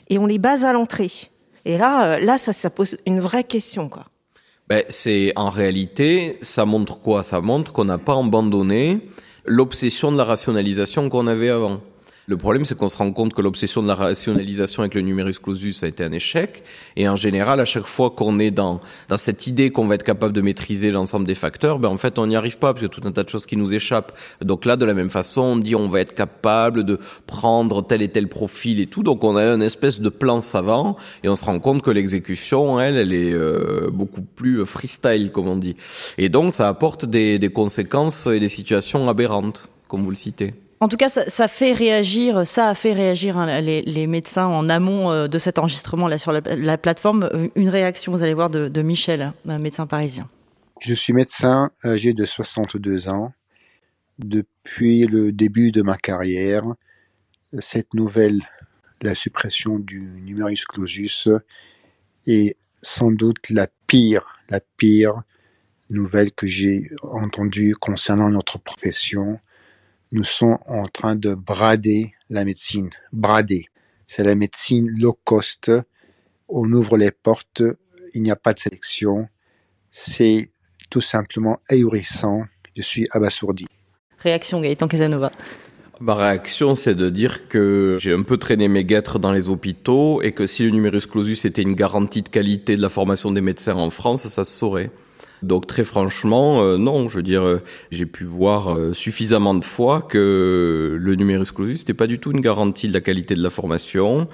Et 0.09 0.17
on 0.17 0.25
les 0.25 0.39
base 0.39 0.65
à 0.65 0.73
l'entrée. 0.73 1.11
Et 1.63 1.77
là, 1.77 2.15
euh, 2.15 2.19
là, 2.19 2.37
ça, 2.37 2.51
ça 2.51 2.69
pose 2.71 2.97
une 3.07 3.21
vraie 3.21 3.45
question, 3.45 3.87
quoi. 3.87 4.03
Ben, 4.67 4.83
c'est 4.89 5.31
en 5.37 5.49
réalité, 5.49 6.39
ça 6.41 6.65
montre 6.65 6.99
quoi? 6.99 7.23
Ça 7.23 7.39
montre 7.39 7.71
qu'on 7.71 7.85
n'a 7.85 7.97
pas 7.97 8.17
abandonné 8.17 8.99
l'obsession 9.45 10.11
de 10.11 10.17
la 10.17 10.23
rationalisation 10.23 11.09
qu'on 11.09 11.27
avait 11.27 11.49
avant. 11.49 11.81
Le 12.25 12.37
problème, 12.37 12.63
c'est 12.63 12.77
qu'on 12.77 12.87
se 12.87 12.95
rend 12.95 13.11
compte 13.11 13.33
que 13.33 13.41
l'obsession 13.41 13.83
de 13.83 13.87
la 13.89 13.95
rationalisation 13.95 14.81
avec 14.81 14.93
le 14.93 15.01
numerus 15.01 15.39
clausus 15.39 15.83
a 15.83 15.87
été 15.87 16.05
un 16.05 16.11
échec. 16.13 16.63
Et 16.95 17.09
en 17.09 17.17
général, 17.17 17.59
à 17.59 17.65
chaque 17.65 17.85
fois 17.85 18.11
qu'on 18.11 18.39
est 18.39 18.49
dans, 18.49 18.79
dans 19.09 19.17
cette 19.17 19.45
idée 19.45 19.71
qu'on 19.71 19.87
va 19.87 19.95
être 19.95 20.03
capable 20.03 20.31
de 20.31 20.39
maîtriser 20.39 20.89
l'ensemble 20.89 21.27
des 21.27 21.35
facteurs, 21.35 21.79
ben 21.79 21.89
en 21.89 21.97
fait, 21.97 22.17
on 22.19 22.27
n'y 22.27 22.37
arrive 22.37 22.57
pas, 22.59 22.73
parce 22.73 22.85
a 22.85 22.87
tout 22.87 23.01
un 23.03 23.11
tas 23.11 23.23
de 23.23 23.29
choses 23.29 23.45
qui 23.45 23.57
nous 23.57 23.73
échappent. 23.73 24.17
Donc 24.41 24.63
là, 24.63 24.77
de 24.77 24.85
la 24.85 24.93
même 24.93 25.09
façon, 25.09 25.41
on 25.41 25.55
dit 25.57 25.75
on 25.75 25.89
va 25.89 25.99
être 25.99 26.15
capable 26.15 26.85
de 26.85 26.97
prendre 27.27 27.85
tel 27.85 28.01
et 28.01 28.07
tel 28.07 28.29
profil 28.29 28.79
et 28.79 28.87
tout. 28.87 29.03
Donc 29.03 29.21
on 29.25 29.35
a 29.35 29.43
une 29.43 29.61
espèce 29.61 29.99
de 29.99 30.07
plan 30.07 30.41
savant, 30.41 30.95
et 31.23 31.29
on 31.29 31.35
se 31.35 31.43
rend 31.43 31.59
compte 31.59 31.81
que 31.81 31.91
l'exécution, 31.91 32.79
elle, 32.79 32.95
elle 32.95 33.11
est 33.11 33.33
euh, 33.33 33.89
beaucoup 33.91 34.21
plus 34.21 34.65
freestyle, 34.65 35.33
comme 35.33 35.49
on 35.49 35.57
dit. 35.57 35.75
Et 36.17 36.29
donc, 36.29 36.53
ça 36.53 36.69
apporte 36.69 37.03
des, 37.05 37.37
des 37.37 37.49
conséquences 37.49 38.27
et 38.27 38.39
des 38.39 38.47
situations 38.47 39.09
aberrantes, 39.09 39.67
comme 39.89 40.03
vous 40.03 40.09
le 40.09 40.15
citez. 40.15 40.53
En 40.83 40.89
tout 40.89 40.97
cas, 40.97 41.07
ça, 41.07 41.47
fait 41.47 41.71
réagir, 41.71 42.45
ça 42.45 42.67
a 42.67 42.75
fait 42.75 42.91
réagir 42.91 43.37
hein, 43.37 43.61
les, 43.61 44.05
médecins 44.05 44.47
en 44.47 44.67
amont 44.67 45.11
euh, 45.11 45.29
de 45.29 45.39
cet 45.39 45.57
enregistrement 45.57 46.09
là 46.09 46.17
sur 46.17 46.33
la, 46.33 46.77
plateforme. 46.77 47.23
Euh, 47.33 47.47
une 47.55 47.69
réaction, 47.69 48.11
vous 48.11 48.21
allez 48.21 48.33
voir, 48.33 48.49
de, 48.49 48.81
Michel, 48.81 49.31
médecin 49.45 49.87
parisien. 49.87 50.27
Je 50.81 50.93
suis 50.93 51.13
médecin 51.13 51.71
âgé 51.85 52.11
de 52.11 52.25
62 52.25 53.07
ans. 53.07 53.31
Depuis 54.19 55.05
le 55.05 55.31
début 55.31 55.71
de 55.71 55.81
ma 55.83 55.95
carrière, 55.95 56.65
cette 57.59 57.93
nouvelle, 57.93 58.41
la 59.01 59.15
suppression 59.15 59.79
du 59.79 60.01
numerus 60.01 60.65
clausus, 60.65 61.29
est 62.27 62.57
sans 62.81 63.09
doute 63.09 63.49
la 63.49 63.67
pire, 63.87 64.25
la 64.49 64.59
pire 64.75 65.21
nouvelle 65.89 66.33
que 66.33 66.45
j'ai 66.45 66.91
entendue 67.03 67.73
concernant 67.73 68.29
notre 68.29 68.59
profession 68.59 69.39
nous 70.13 70.23
sommes 70.23 70.59
en 70.67 70.85
train 70.85 71.15
de 71.15 71.33
brader 71.33 72.13
la 72.29 72.45
médecine. 72.45 72.91
Brader. 73.11 73.65
C'est 74.05 74.23
la 74.23 74.35
médecine 74.35 74.87
low 74.99 75.17
cost. 75.23 75.71
On 76.47 76.71
ouvre 76.71 76.97
les 76.97 77.09
portes. 77.09 77.63
Il 78.13 78.21
n'y 78.21 78.29
a 78.29 78.35
pas 78.35 78.53
de 78.53 78.59
sélection. 78.59 79.27
C'est 79.89 80.51
tout 80.91 81.01
simplement 81.01 81.59
ahurissant. 81.67 82.43
Je 82.77 82.83
suis 82.83 83.07
abasourdi. 83.09 83.65
Réaction 84.19 84.61
Gaëtan 84.61 84.87
Casanova. 84.87 85.31
Ma 85.99 86.13
réaction, 86.13 86.75
c'est 86.75 86.93
de 86.93 87.09
dire 87.09 87.47
que 87.47 87.97
j'ai 87.99 88.13
un 88.13 88.21
peu 88.21 88.37
traîné 88.37 88.67
mes 88.67 88.83
guêtres 88.83 89.17
dans 89.17 89.31
les 89.31 89.49
hôpitaux 89.49 90.21
et 90.21 90.31
que 90.31 90.45
si 90.45 90.63
le 90.63 90.69
numerus 90.69 91.07
clausus 91.07 91.43
était 91.45 91.63
une 91.63 91.73
garantie 91.73 92.21
de 92.21 92.29
qualité 92.29 92.75
de 92.75 92.83
la 92.83 92.89
formation 92.89 93.31
des 93.31 93.41
médecins 93.41 93.75
en 93.75 93.89
France, 93.89 94.27
ça 94.27 94.45
se 94.45 94.51
saurait. 94.51 94.91
Donc 95.43 95.67
très 95.67 95.83
franchement, 95.83 96.61
euh, 96.61 96.77
non, 96.77 97.09
je 97.09 97.17
veux 97.17 97.23
dire, 97.23 97.43
euh, 97.43 97.61
j'ai 97.91 98.05
pu 98.05 98.23
voir 98.23 98.73
euh, 98.73 98.93
suffisamment 98.93 99.53
de 99.53 99.65
fois 99.65 100.01
que 100.01 100.97
le 100.99 101.15
numerus 101.15 101.51
clausus 101.51 101.79
n'était 101.79 101.93
pas 101.93 102.07
du 102.07 102.17
tout 102.17 102.31
une 102.31 102.39
garantie 102.39 102.87
de 102.87 102.93
la 102.93 103.01
qualité 103.01 103.35
de 103.35 103.43
la 103.43 103.49
formation, 103.49 104.27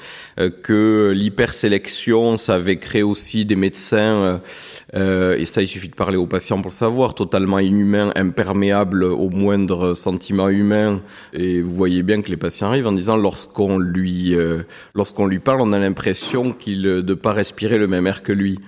que 0.64 1.12
l'hypersélection, 1.16 2.38
ça 2.38 2.56
avait 2.56 2.78
créé 2.78 3.02
aussi 3.02 3.46
des 3.46 3.56
médecins, 3.56 4.42
et 4.94 5.46
ça 5.46 5.62
il 5.62 5.68
suffit 5.68 5.90
de 5.90 5.96
parler 5.96 6.18
aux 6.18 6.28
patients 6.28 6.62
pour 6.62 6.70
le 6.70 6.76
savoir, 6.76 7.16
totalement 7.16 7.60
inhumains, 7.60 8.12
imperméables 8.16 9.04
au 9.04 9.30
moindre 9.30 9.94
sentiment 9.94 10.50
humain. 10.50 11.02
Et 11.34 11.62
vous 11.62 11.74
voyez 11.74 12.04
bien 12.04 12.22
que 12.22 12.30
les 12.30 12.38
patients 12.38 12.68
arrivent 12.68 12.88
en 12.88 12.92
disant 12.92 13.18
lorsqu'on 13.18 13.78
lui, 13.78 14.36
lorsqu'on 14.94 15.26
lui 15.26 15.40
parle, 15.40 15.62
on 15.62 15.74
a 15.74 15.80
l'impression 15.80 16.54
qu'il 16.54 16.82
ne 16.82 17.14
pas 17.14 17.34
respirer 17.34 17.78
le 17.78 17.88
même 17.88 18.08
air 18.08 18.22
que 18.24 18.32
lui 18.32 18.60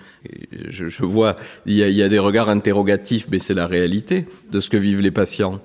je, 0.70 0.90
je 0.90 1.04
vois, 1.04 1.36
il 1.66 1.76
y, 1.76 1.84
a, 1.84 1.88
il 1.88 1.96
y, 1.96 2.04
a, 2.04 2.10
des 2.10 2.20
regards 2.20 2.50
interrogatifs, 2.50 3.28
mais 3.32 3.40
c'est 3.40 3.54
la 3.54 3.68
réalité 3.68 4.26
de 4.52 4.60
ce 4.60 4.70
que 4.70 4.78
vivent 4.78 5.02
les 5.02 5.12
patients. 5.12 5.60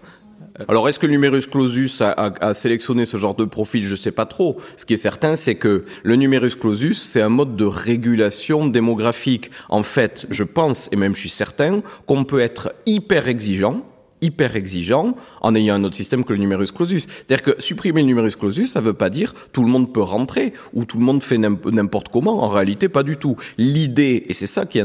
Alors, 0.68 0.88
est-ce 0.88 0.98
que 0.98 1.06
le 1.06 1.12
numerus 1.12 1.46
clausus 1.46 2.00
a, 2.00 2.10
a, 2.12 2.48
a, 2.48 2.54
sélectionné 2.54 3.04
ce 3.04 3.18
genre 3.18 3.34
de 3.34 3.44
profil? 3.44 3.84
Je 3.84 3.94
sais 3.94 4.10
pas 4.10 4.24
trop. 4.24 4.58
Ce 4.78 4.86
qui 4.86 4.94
est 4.94 4.98
certain, 4.98 5.36
c'est 5.36 5.56
que 5.56 5.84
le 6.02 6.16
numerus 6.16 6.56
clausus, 6.56 7.02
c'est 7.02 7.20
un 7.20 7.28
mode 7.28 7.56
de 7.56 7.66
régulation 7.66 8.66
démographique. 8.66 9.50
En 9.68 9.82
fait, 9.82 10.26
je 10.30 10.44
pense, 10.44 10.88
et 10.92 10.96
même 10.96 11.14
je 11.14 11.20
suis 11.20 11.28
certain, 11.28 11.82
qu'on 12.06 12.24
peut 12.24 12.40
être 12.40 12.72
hyper 12.86 13.28
exigeant, 13.28 13.84
hyper 14.20 14.56
exigeant 14.56 15.16
en 15.40 15.54
ayant 15.54 15.74
un 15.74 15.84
autre 15.84 15.96
système 15.96 16.24
que 16.24 16.32
le 16.32 16.38
numerus 16.38 16.72
clausus. 16.72 17.06
C'est-à-dire 17.06 17.42
que 17.42 17.60
supprimer 17.60 18.00
le 18.00 18.06
numerus 18.06 18.36
clausus, 18.36 18.70
ça 18.70 18.80
veut 18.80 18.94
pas 18.94 19.10
dire 19.10 19.34
tout 19.52 19.62
le 19.62 19.68
monde 19.68 19.92
peut 19.92 20.02
rentrer 20.02 20.52
ou 20.72 20.84
tout 20.84 20.98
le 20.98 21.04
monde 21.04 21.22
fait 21.22 21.38
n'importe 21.38 22.08
comment. 22.08 22.42
En 22.42 22.48
réalité, 22.48 22.88
pas 22.88 23.02
du 23.02 23.16
tout. 23.16 23.36
L'idée, 23.58 24.24
et 24.28 24.34
c'est 24.34 24.46
ça 24.46 24.66
qui, 24.66 24.80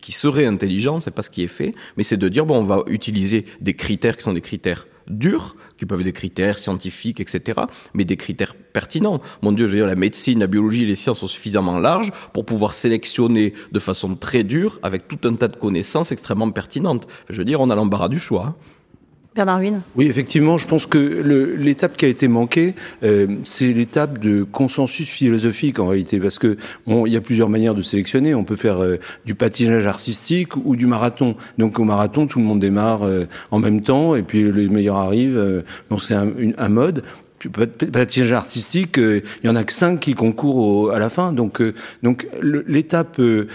qui 0.00 0.12
serait 0.12 0.46
intelligent, 0.46 1.00
c'est 1.00 1.10
pas 1.10 1.22
ce 1.22 1.30
qui 1.30 1.42
est 1.42 1.48
fait, 1.48 1.74
mais 1.96 2.02
c'est 2.02 2.16
de 2.16 2.28
dire 2.28 2.46
bon, 2.46 2.58
on 2.58 2.64
va 2.64 2.84
utiliser 2.86 3.44
des 3.60 3.74
critères 3.74 4.16
qui 4.16 4.24
sont 4.24 4.32
des 4.32 4.40
critères 4.40 4.86
durs, 5.08 5.56
qui 5.78 5.86
peuvent 5.86 6.00
être 6.00 6.04
des 6.04 6.12
critères 6.12 6.58
scientifiques, 6.58 7.20
etc., 7.20 7.60
mais 7.94 8.04
des 8.04 8.16
critères 8.16 8.54
pertinents. 8.54 9.18
Mon 9.42 9.52
Dieu, 9.52 9.66
je 9.66 9.72
veux 9.72 9.78
dire, 9.78 9.86
la 9.86 9.94
médecine, 9.94 10.40
la 10.40 10.46
biologie, 10.46 10.86
les 10.86 10.94
sciences 10.94 11.20
sont 11.20 11.28
suffisamment 11.28 11.78
larges 11.78 12.12
pour 12.32 12.44
pouvoir 12.46 12.74
sélectionner 12.74 13.54
de 13.72 13.78
façon 13.78 14.14
très 14.14 14.44
dure, 14.44 14.78
avec 14.82 15.08
tout 15.08 15.18
un 15.24 15.34
tas 15.34 15.48
de 15.48 15.56
connaissances 15.56 16.12
extrêmement 16.12 16.50
pertinentes. 16.50 17.06
Je 17.28 17.36
veux 17.36 17.44
dire, 17.44 17.60
on 17.60 17.70
a 17.70 17.74
l'embarras 17.74 18.08
du 18.08 18.18
choix. 18.18 18.56
Bernard 19.34 19.62
Oui, 19.96 20.08
effectivement, 20.08 20.58
je 20.58 20.66
pense 20.66 20.84
que 20.84 20.98
l'étape 21.58 21.96
qui 21.96 22.04
a 22.04 22.08
été 22.08 22.28
manquée, 22.28 22.74
euh, 23.02 23.26
c'est 23.44 23.72
l'étape 23.72 24.18
de 24.18 24.42
consensus 24.42 25.08
philosophique 25.08 25.78
en 25.78 25.86
réalité, 25.86 26.20
parce 26.20 26.38
que 26.38 26.58
il 26.86 27.12
y 27.12 27.16
a 27.16 27.20
plusieurs 27.22 27.48
manières 27.48 27.74
de 27.74 27.80
sélectionner. 27.80 28.34
On 28.34 28.44
peut 28.44 28.56
faire 28.56 28.82
euh, 28.82 28.98
du 29.24 29.34
patinage 29.34 29.86
artistique 29.86 30.54
ou 30.56 30.76
du 30.76 30.86
marathon. 30.86 31.34
Donc 31.56 31.78
au 31.78 31.84
marathon, 31.84 32.26
tout 32.26 32.40
le 32.40 32.44
monde 32.44 32.60
démarre 32.60 33.04
euh, 33.04 33.24
en 33.50 33.58
même 33.58 33.80
temps, 33.80 34.14
et 34.14 34.22
puis 34.22 34.52
les 34.52 34.68
meilleurs 34.68 34.96
arrivent. 34.96 35.62
donc 35.88 36.02
c'est 36.02 36.14
un, 36.14 36.28
un, 36.58 36.68
mode 36.68 37.02
patinage 37.48 38.32
artistique, 38.32 38.98
euh, 38.98 39.22
il 39.42 39.46
y 39.46 39.50
en 39.50 39.56
a 39.56 39.64
que 39.64 39.72
cinq 39.72 40.00
qui 40.00 40.14
concourent 40.14 40.92
à 40.92 40.98
la 40.98 41.10
fin. 41.10 41.32
Donc, 41.32 41.60
euh, 41.60 41.74
donc 42.02 42.26
l'étape 42.42 43.18
euh, 43.18 43.46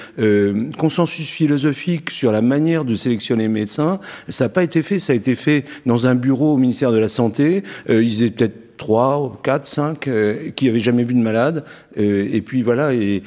consensus 0.77 1.27
philosophique 1.27 2.09
sur 2.11 2.31
la 2.31 2.41
manière 2.41 2.85
de 2.85 2.95
sélectionner 2.95 3.43
les 3.43 3.49
médecins, 3.49 3.99
ça 4.29 4.45
n'a 4.45 4.49
pas 4.49 4.63
été 4.63 4.81
fait. 4.81 4.99
Ça 4.99 5.13
a 5.13 5.15
été 5.15 5.35
fait 5.35 5.65
dans 5.85 6.07
un 6.07 6.15
bureau 6.15 6.53
au 6.53 6.57
ministère 6.57 6.91
de 6.91 6.99
la 6.99 7.09
Santé. 7.09 7.63
ils 7.89 8.23
étaient 8.23 8.47
peut-être 8.47 8.77
trois, 8.77 9.39
quatre, 9.43 9.67
cinq 9.67 10.09
qui 10.55 10.69
avaient 10.69 10.79
jamais 10.79 11.03
vu 11.03 11.15
de 11.15 11.19
malade. 11.19 11.63
et 11.95 12.41
puis 12.41 12.61
voilà, 12.61 12.93
et, 12.93 13.23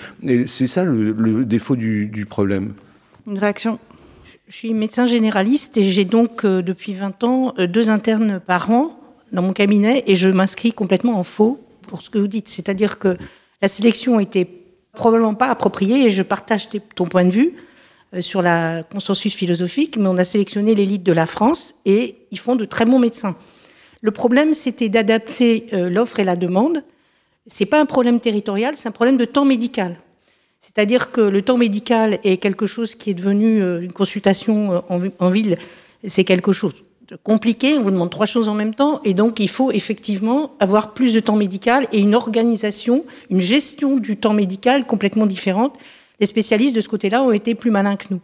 c'est 0.46 0.66
ça 0.66 0.84
le, 0.84 1.44
défaut 1.44 1.76
du, 1.76 2.26
problème. 2.28 2.74
Une 3.26 3.38
réaction? 3.38 3.78
Je 4.48 4.56
suis 4.56 4.74
médecin 4.74 5.06
généraliste 5.06 5.76
et 5.78 5.84
j'ai 5.84 6.04
donc 6.04 6.44
depuis 6.44 6.92
20 6.94 7.24
ans 7.24 7.54
deux 7.58 7.90
internes 7.90 8.40
par 8.44 8.70
an 8.70 8.99
dans 9.32 9.42
mon 9.42 9.52
cabinet 9.52 10.04
et 10.06 10.16
je 10.16 10.28
m'inscris 10.28 10.72
complètement 10.72 11.18
en 11.18 11.22
faux 11.22 11.60
pour 11.88 12.02
ce 12.02 12.10
que 12.10 12.18
vous 12.18 12.28
dites. 12.28 12.48
C'est-à-dire 12.48 12.98
que 12.98 13.16
la 13.62 13.68
sélection 13.68 14.20
était 14.20 14.48
probablement 14.92 15.34
pas 15.34 15.48
appropriée 15.48 16.06
et 16.06 16.10
je 16.10 16.22
partage 16.22 16.68
ton 16.94 17.06
point 17.06 17.24
de 17.24 17.30
vue 17.30 17.54
euh, 18.14 18.20
sur 18.20 18.42
la 18.42 18.82
consensus 18.82 19.34
philosophique, 19.34 19.96
mais 19.96 20.08
on 20.08 20.18
a 20.18 20.24
sélectionné 20.24 20.74
l'élite 20.74 21.02
de 21.02 21.12
la 21.12 21.26
France 21.26 21.74
et 21.84 22.16
ils 22.30 22.38
font 22.38 22.56
de 22.56 22.64
très 22.64 22.84
bons 22.84 22.98
médecins. 22.98 23.36
Le 24.02 24.10
problème, 24.10 24.54
c'était 24.54 24.88
d'adapter 24.88 25.66
euh, 25.72 25.90
l'offre 25.90 26.20
et 26.20 26.24
la 26.24 26.36
demande. 26.36 26.82
C'est 27.46 27.66
pas 27.66 27.80
un 27.80 27.86
problème 27.86 28.20
territorial, 28.20 28.74
c'est 28.76 28.88
un 28.88 28.92
problème 28.92 29.16
de 29.16 29.24
temps 29.24 29.44
médical. 29.44 29.96
C'est-à-dire 30.60 31.10
que 31.10 31.20
le 31.20 31.42
temps 31.42 31.56
médical 31.56 32.18
est 32.22 32.36
quelque 32.36 32.66
chose 32.66 32.94
qui 32.94 33.10
est 33.10 33.14
devenu 33.14 33.62
euh, 33.62 33.80
une 33.80 33.92
consultation 33.92 34.84
en 35.18 35.30
ville, 35.30 35.56
c'est 36.06 36.24
quelque 36.24 36.52
chose 36.52 36.74
compliqué, 37.22 37.78
on 37.78 37.82
vous 37.82 37.90
demande 37.90 38.10
trois 38.10 38.26
choses 38.26 38.48
en 38.48 38.54
même 38.54 38.74
temps, 38.74 39.00
et 39.04 39.14
donc 39.14 39.40
il 39.40 39.48
faut 39.48 39.70
effectivement 39.70 40.52
avoir 40.60 40.92
plus 40.92 41.14
de 41.14 41.20
temps 41.20 41.36
médical 41.36 41.86
et 41.92 41.98
une 41.98 42.14
organisation, 42.14 43.04
une 43.30 43.40
gestion 43.40 43.96
du 43.96 44.16
temps 44.16 44.32
médical 44.32 44.86
complètement 44.86 45.26
différente. 45.26 45.78
Les 46.20 46.26
spécialistes 46.26 46.76
de 46.76 46.80
ce 46.80 46.88
côté-là 46.88 47.22
ont 47.22 47.32
été 47.32 47.54
plus 47.54 47.70
malins 47.70 47.96
que 47.96 48.06
nous. 48.10 48.20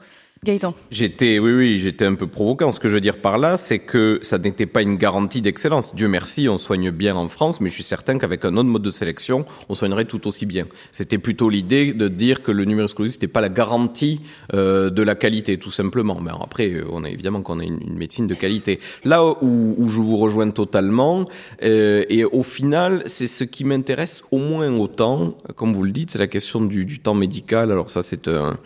J'étais, 0.90 1.38
oui, 1.38 1.52
oui, 1.52 1.78
j'étais 1.78 2.05
un 2.05 2.14
peu 2.14 2.26
provoquant. 2.26 2.71
Ce 2.71 2.78
que 2.78 2.88
je 2.88 2.95
veux 2.95 3.00
dire 3.00 3.21
par 3.21 3.38
là, 3.38 3.57
c'est 3.57 3.78
que 3.78 4.21
ça 4.23 4.38
n'était 4.38 4.66
pas 4.66 4.83
une 4.83 4.97
garantie 4.97 5.40
d'excellence. 5.40 5.95
Dieu 5.95 6.09
merci, 6.09 6.49
on 6.49 6.59
soigne 6.59 6.90
bien 6.90 7.16
en 7.16 7.28
France, 7.28 7.61
mais 7.61 7.69
je 7.69 7.75
suis 7.75 7.83
certain 7.83 8.19
qu'avec 8.19 8.45
un 8.45 8.57
autre 8.57 8.69
mode 8.69 8.83
de 8.83 8.90
sélection, 8.90 9.45
on 9.69 9.75
soignerait 9.75 10.05
tout 10.05 10.26
aussi 10.28 10.47
bien. 10.47 10.64
C'était 10.93 11.19
plutôt 11.19 11.49
l'idée 11.49 11.95
de 11.95 12.07
dire 12.07 12.43
que 12.43 12.52
le 12.52 12.64
numerus 12.64 12.95
clausus 12.95 13.14
n'était 13.14 13.28
pas 13.28 13.40
la 13.40 13.49
garantie 13.49 14.21
euh, 14.55 14.90
de 14.90 15.02
la 15.02 15.14
qualité, 15.14 15.59
tout 15.59 15.71
simplement. 15.71 16.21
Mais 16.21 16.31
après, 16.40 16.83
on 16.90 17.02
a 17.02 17.09
évidemment 17.09 17.43
qu'on 17.43 17.59
a 17.59 17.64
une, 17.64 17.97
médecine 17.97 18.26
de 18.26 18.35
qualité. 18.35 18.78
Là 19.05 19.25
où, 19.25 19.75
où 19.78 19.88
je 19.88 20.00
vous 20.00 20.19
rejoins 20.19 20.50
totalement, 20.50 21.25
euh, 21.62 22.05
et 22.09 22.25
au 22.25 22.43
final, 22.43 23.02
c'est 23.07 23.26
ce 23.26 23.43
qui 23.43 23.64
m'intéresse 23.64 24.23
au 24.31 24.38
moins 24.38 24.73
autant, 24.76 25.35
comme 25.57 25.73
vous 25.73 25.83
le 25.83 25.93
dites, 25.93 26.11
c'est 26.11 26.19
la 26.19 26.28
question 26.28 26.61
du, 26.61 26.85
du 26.85 27.00
temps 27.00 27.14
médical. 27.14 27.73
Alors 27.73 27.90
ça, 27.90 28.02
c'est 28.02 28.28
un 28.28 28.59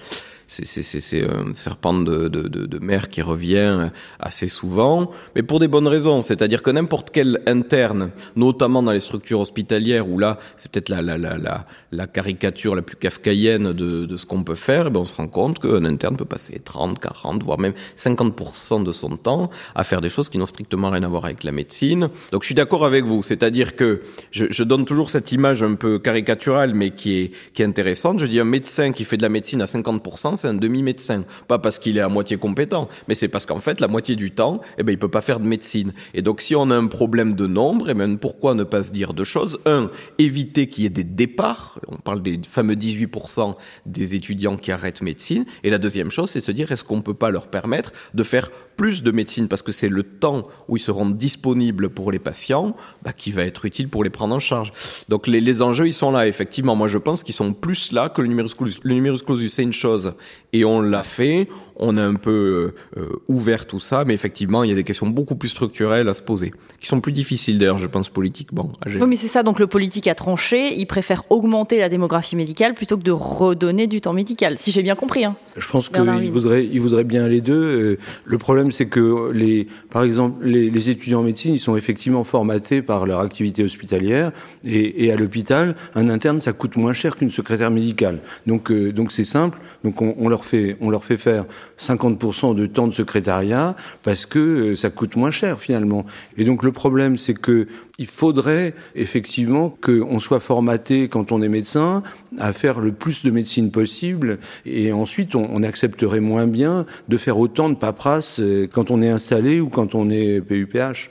c'est 0.51 1.23
un 1.23 1.55
serpent 1.55 1.95
de, 1.95 2.27
de, 2.27 2.49
de, 2.49 2.67
de, 2.67 2.79
mer 2.81 3.09
qui 3.09 3.23
revient 3.23 3.91
assez 4.19 4.49
souvent, 4.49 5.13
mais 5.37 5.45
pour 5.45 5.61
des 5.61 5.69
bonnes 5.69 5.87
raisons. 5.87 6.23
C'est-à-dire 6.23 6.63
que 6.63 6.71
n'importe 6.71 7.11
quel 7.13 7.41
interne, 7.47 8.11
notamment 8.35 8.83
dans 8.83 8.91
les 8.91 9.01
structures 9.01 9.39
hospitalières, 9.39 10.09
où 10.09 10.19
là, 10.19 10.39
c'est 10.57 10.71
peut-être 10.71 10.89
la, 10.89 11.03
la, 11.03 11.17
la, 11.17 11.39
la, 11.39 11.67
la, 11.93 12.07
caricature 12.09 12.75
la 12.75 12.83
plus 12.83 12.97
kafkaïenne 12.97 13.73
de, 13.73 14.07
de 14.07 14.17
ce 14.17 14.27
qu'on 14.27 14.43
peut 14.43 14.57
faire, 14.57 14.89
eh 14.89 14.91
ben 14.91 15.01
on 15.01 15.05
se 15.05 15.15
rend 15.15 15.29
compte 15.29 15.61
qu'un 15.61 15.85
interne 15.85 16.17
peut 16.17 16.25
passer 16.25 16.59
30, 16.59 16.99
40, 16.99 17.45
voire 17.45 17.61
même 17.61 17.75
50% 17.97 18.83
de 18.83 18.91
son 18.91 19.17
temps 19.17 19.51
à 19.77 19.85
faire 19.85 20.01
des 20.01 20.09
choses 20.09 20.29
qui 20.29 20.39
n'ont 20.39 20.47
strictement 20.47 20.91
rien 20.91 21.05
à 21.05 21.09
voir 21.09 21.27
avec 21.27 21.45
la 21.45 21.53
médecine. 21.53 22.09
Donc 22.33 22.43
je 22.43 22.47
suis 22.47 22.57
d'accord 22.57 22.85
avec 22.85 23.05
vous. 23.05 23.23
C'est-à-dire 23.23 23.77
que 23.77 24.03
je, 24.33 24.47
je 24.51 24.65
donne 24.65 24.85
toujours 24.85 25.11
cette 25.11 25.31
image 25.31 25.63
un 25.63 25.75
peu 25.77 26.01
caricaturale, 26.01 26.75
mais 26.75 26.91
qui 26.91 27.19
est, 27.19 27.31
qui 27.55 27.63
est 27.63 27.67
intéressante. 27.67 28.19
Je 28.19 28.27
dis 28.27 28.41
un 28.41 28.45
médecin 28.45 28.91
qui 28.91 29.05
fait 29.05 29.17
de 29.17 29.23
la 29.23 29.29
médecine 29.29 29.63
à 29.63 29.67
50%, 29.67 30.40
un 30.49 30.55
demi-médecin. 30.55 31.25
Pas 31.49 31.59
parce 31.59 31.79
qu'il 31.79 31.97
est 31.99 32.03
à 32.03 32.09
moitié 32.09 32.37
compétent, 32.37 32.89
mais 33.09 33.15
c'est 33.15 33.29
parce 33.29 33.47
qu'en 33.47 33.61
fait, 33.61 33.81
la 33.81 33.89
moitié 33.89 34.17
du 34.17 34.33
temps, 34.33 34.61
eh 34.79 34.83
ben, 34.83 34.93
il 34.93 34.99
peut 34.99 35.09
pas 35.09 35.21
faire 35.21 35.41
de 35.41 35.47
médecine. 35.47 35.93
Et 36.15 36.23
donc, 36.23 36.41
si 36.41 36.55
on 36.55 36.71
a 36.71 36.77
un 36.77 36.87
problème 36.87 37.35
de 37.35 37.47
nombre, 37.47 37.91
eh 37.91 37.95
ben, 37.95 38.19
pourquoi 38.19 38.55
ne 38.55 38.65
pas 38.65 38.83
se 38.83 38.93
dire 38.93 39.13
deux 39.13 39.25
choses? 39.25 39.61
Un, 39.67 39.91
éviter 40.19 40.69
qu'il 40.69 40.85
y 40.85 40.87
ait 40.87 40.91
des 40.91 41.05
départs. 41.05 41.81
On 41.89 41.97
parle 41.97 42.23
des 42.23 42.41
fameux 42.49 42.75
18% 42.75 43.55
des 43.87 44.15
étudiants 44.15 44.57
qui 44.57 44.73
arrêtent 44.73 45.03
médecine. 45.03 45.45
Et 45.65 45.71
la 45.71 45.79
deuxième 45.79 46.11
chose, 46.11 46.31
c'est 46.31 46.41
se 46.41 46.53
dire, 46.53 46.71
est-ce 46.73 46.85
qu'on 46.85 47.03
peut 47.03 47.15
pas 47.15 47.31
leur 47.31 47.49
permettre 47.49 47.93
de 48.15 48.23
faire 48.23 48.51
plus 48.81 49.03
de 49.03 49.11
médecine 49.11 49.47
parce 49.47 49.61
que 49.61 49.73
c'est 49.73 49.91
le 49.91 50.03
temps 50.03 50.45
où 50.69 50.79
ils 50.79 50.81
seront 50.81 51.11
disponibles 51.11 51.91
pour 51.91 52.11
les 52.11 52.19
patients 52.19 52.75
bah, 53.03 53.13
qui 53.13 53.31
va 53.31 53.45
être 53.45 53.67
utile 53.67 53.91
pour 53.91 54.03
les 54.05 54.09
prendre 54.09 54.35
en 54.35 54.41
charge. 54.41 54.73
Donc 55.11 55.27
les, 55.27 55.43
les 55.43 55.61
enjeux, 55.61 55.87
ils 55.87 55.93
sont 55.93 56.11
là, 56.11 56.27
effectivement. 56.27 56.75
Moi, 56.77 56.89
je 56.89 56.97
pense 56.97 57.23
qu'ils 57.23 57.35
sont 57.35 57.53
plus 57.53 57.93
là 57.93 58.09
que 58.09 58.23
le 58.23 58.29
numerus 58.29 58.55
clausus. 58.55 58.81
Le 58.83 58.95
numerus 58.95 59.23
clausus, 59.23 59.53
c'est 59.53 59.65
une 59.65 59.75
chose 59.75 60.15
et 60.55 60.65
on 60.65 60.81
l'a 60.81 61.03
fait. 61.03 61.47
On 61.77 61.97
a 61.97 62.03
un 62.03 62.15
peu 62.15 62.73
euh, 62.97 63.07
ouvert 63.29 63.67
tout 63.67 63.81
ça, 63.81 64.05
mais 64.07 64.15
effectivement, 64.15 64.65
il 64.65 64.71
y 64.71 64.73
a 64.73 64.77
des 64.77 64.85
questions 64.85 65.07
beaucoup 65.07 65.37
plus 65.37 65.49
structurelles 65.49 66.09
à 66.09 66.15
se 66.15 66.23
poser, 66.23 66.53
qui 66.79 66.87
sont 66.87 67.01
plus 67.01 67.13
difficiles 67.13 67.59
d'ailleurs, 67.59 67.79
je 67.79 67.87
pense, 67.87 68.09
politiquement. 68.09 68.71
À 68.85 68.91
Oui, 68.91 69.07
mais 69.07 69.17
c'est 69.17 69.29
ça. 69.29 69.43
Donc 69.43 69.59
le 69.59 69.67
politique 69.67 70.07
a 70.07 70.15
tranché. 70.15 70.75
Il 70.79 70.87
préfère 70.87 71.23
augmenter 71.31 71.79
la 71.79 71.89
démographie 71.89 72.37
médicale 72.37 72.75
plutôt 72.75 72.97
que 72.97 73.03
de 73.03 73.13
redonner 73.13 73.87
du 73.87 74.01
temps 74.01 74.13
médical, 74.13 74.59
si 74.59 74.73
j'ai 74.73 74.83
bien 74.83 74.95
compris. 74.95 75.25
Hein. 75.25 75.37
Je 75.57 75.69
pense 75.69 75.89
qu'il 75.89 76.31
voudrait, 76.31 76.67
il 76.67 76.81
voudrait 76.81 77.05
bien 77.05 77.29
les 77.29 77.41
deux. 77.41 77.53
Euh, 77.55 77.99
le 78.25 78.39
problème, 78.39 78.70
c'est 78.73 78.87
que 78.87 79.31
les, 79.33 79.67
par 79.91 80.03
exemple, 80.03 80.45
les, 80.45 80.91
étudiants 80.91 81.21
en 81.21 81.25
médecine, 81.25 81.55
ils 81.55 81.61
sont 81.61 81.77
effectivement 81.77 82.25
formatés 82.25 82.83
par 82.83 83.07
leur 83.07 83.21
activité 83.21 83.63
hospitalière, 83.63 84.33
et, 84.65 85.05
et 85.05 85.13
à 85.13 85.17
l'hôpital, 85.17 85.77
un 85.95 86.09
interne, 86.09 86.41
ça 86.41 86.53
coûte 86.53 86.77
moins 86.77 86.93
cher 86.93 87.17
qu'une 87.17 87.31
secrétaire 87.31 87.71
médicale. 87.71 88.21
Donc, 88.47 88.71
euh, 88.71 88.93
donc 88.93 89.13
c'est 89.13 89.25
simple. 89.25 89.59
Donc 89.85 90.03
on, 90.03 90.29
leur 90.29 90.45
fait, 90.45 90.77
on 90.81 90.91
leur 90.91 91.05
fait 91.05 91.17
faire 91.17 91.47
50% 91.79 92.55
de 92.55 92.67
temps 92.67 92.87
de 92.87 92.93
secrétariat 92.93 93.77
parce 94.03 94.27
que 94.27 94.39
euh, 94.39 94.77
ça 94.77 94.91
coûte 94.91 95.17
moins 95.17 95.31
cher 95.31 95.59
finalement. 95.59 96.05
Et 96.37 96.45
donc 96.45 96.63
le 96.63 96.73
problème, 96.73 97.17
c'est 97.17 97.35
que 97.35 97.67
il 97.99 98.07
faudrait 98.07 98.75
effectivement 98.95 99.75
qu'on 99.81 100.21
soit 100.21 100.41
formaté 100.41 101.09
quand 101.09 101.33
on 101.33 101.43
est 101.43 101.49
médecin 101.49 102.03
à 102.39 102.53
faire 102.53 102.81
le 102.81 102.93
plus 102.93 103.23
de 103.23 103.31
médecine 103.31 103.71
possible 103.71 104.39
et 104.65 104.93
ensuite 104.93 105.35
on, 105.35 105.49
on 105.53 105.63
accepterait 105.63 106.21
moins 106.21 106.47
bien 106.47 106.87
de 107.09 107.17
faire 107.17 107.39
autant 107.39 107.69
de 107.69 107.75
paperasse 107.75 108.41
euh, 108.41 108.67
quand 108.71 108.91
on 108.91 109.01
est 109.03 109.11
installé 109.11 109.61
ou 109.61 109.69
quand 109.69 109.95
on 109.95 110.11
est 110.11 110.41
PUPH. 110.41 111.11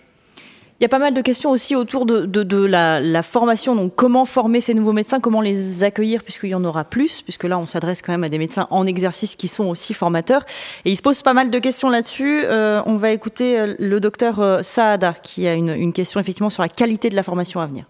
Il 0.80 0.84
y 0.84 0.86
a 0.86 0.90
pas 0.90 1.00
mal 1.00 1.14
de 1.14 1.20
questions 1.20 1.50
aussi 1.52 1.76
autour 1.76 2.06
de, 2.06 2.26
de, 2.26 2.42
de 2.42 2.66
la, 2.66 3.02
la, 3.02 3.22
formation. 3.22 3.76
Donc, 3.76 3.96
comment 3.96 4.24
former 4.24 4.62
ces 4.62 4.74
nouveaux 4.74 4.94
médecins? 4.94 5.20
Comment 5.20 5.42
les 5.42 5.84
accueillir? 5.84 6.24
Puisqu'il 6.24 6.52
y 6.52 6.56
en 6.56 6.64
aura 6.64 6.86
plus, 6.86 7.22
puisque 7.22 7.44
là, 7.44 7.60
on 7.60 7.66
s'adresse 7.66 8.02
quand 8.02 8.14
même 8.14 8.24
à 8.24 8.30
des 8.30 8.38
médecins 8.38 8.66
en 8.72 8.88
exercice 8.88 9.36
qui 9.36 9.50
sont 9.50 9.66
aussi 9.66 9.94
formateurs. 9.94 10.46
Et 10.86 10.92
il 10.92 10.96
se 10.96 11.02
pose 11.02 11.22
pas 11.22 11.34
mal 11.34 11.50
de 11.50 11.60
questions 11.60 11.90
là-dessus. 11.90 12.46
Euh, 12.46 12.82
on 12.86 12.96
va 12.96 13.12
écouter 13.12 13.60
euh, 13.60 13.76
le 13.78 14.00
docteur 14.00 14.40
euh, 14.40 14.62
Saada, 14.62 15.16
qui 15.22 15.48
a 15.48 15.54
une, 15.54 15.68
une 15.68 15.92
question 15.92 16.18
effectivement 16.22 16.50
sur 16.50 16.62
la 16.62 16.70
qualité 16.70 17.10
de 17.10 17.16
la 17.18 17.24
formation 17.24 17.60
à 17.60 17.66
venir. 17.66 17.84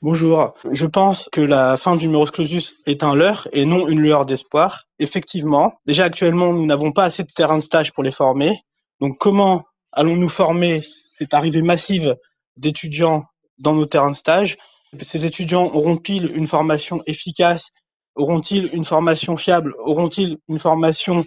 Bonjour. 0.00 0.54
Je 0.70 0.86
pense 0.86 1.28
que 1.32 1.40
la 1.40 1.76
fin 1.76 1.96
du 1.96 2.06
numerus 2.06 2.30
clausus 2.30 2.76
est 2.86 3.02
un 3.02 3.16
leurre 3.16 3.48
et 3.52 3.64
non 3.64 3.88
une 3.88 3.98
lueur 3.98 4.26
d'espoir. 4.26 4.84
Effectivement, 5.00 5.74
déjà 5.86 6.04
actuellement, 6.04 6.52
nous 6.52 6.66
n'avons 6.66 6.92
pas 6.92 7.02
assez 7.02 7.24
de 7.24 7.32
terrains 7.34 7.58
de 7.58 7.64
stage 7.64 7.92
pour 7.92 8.04
les 8.04 8.12
former. 8.12 8.60
Donc, 9.00 9.18
comment 9.18 9.64
allons-nous 9.92 10.28
former. 10.28 10.80
Cette 10.82 11.34
arrivée 11.34 11.62
massive 11.62 12.16
d'étudiants 12.56 13.24
dans 13.58 13.74
nos 13.74 13.86
terrains 13.86 14.10
de 14.10 14.16
stage. 14.16 14.56
Ces 15.00 15.24
étudiants 15.24 15.70
auront-ils 15.72 16.30
une 16.36 16.46
formation 16.46 17.02
efficace? 17.06 17.70
Auront-ils 18.14 18.74
une 18.74 18.84
formation 18.84 19.36
fiable? 19.36 19.74
Auront-ils 19.84 20.38
une 20.48 20.58
formation 20.58 21.24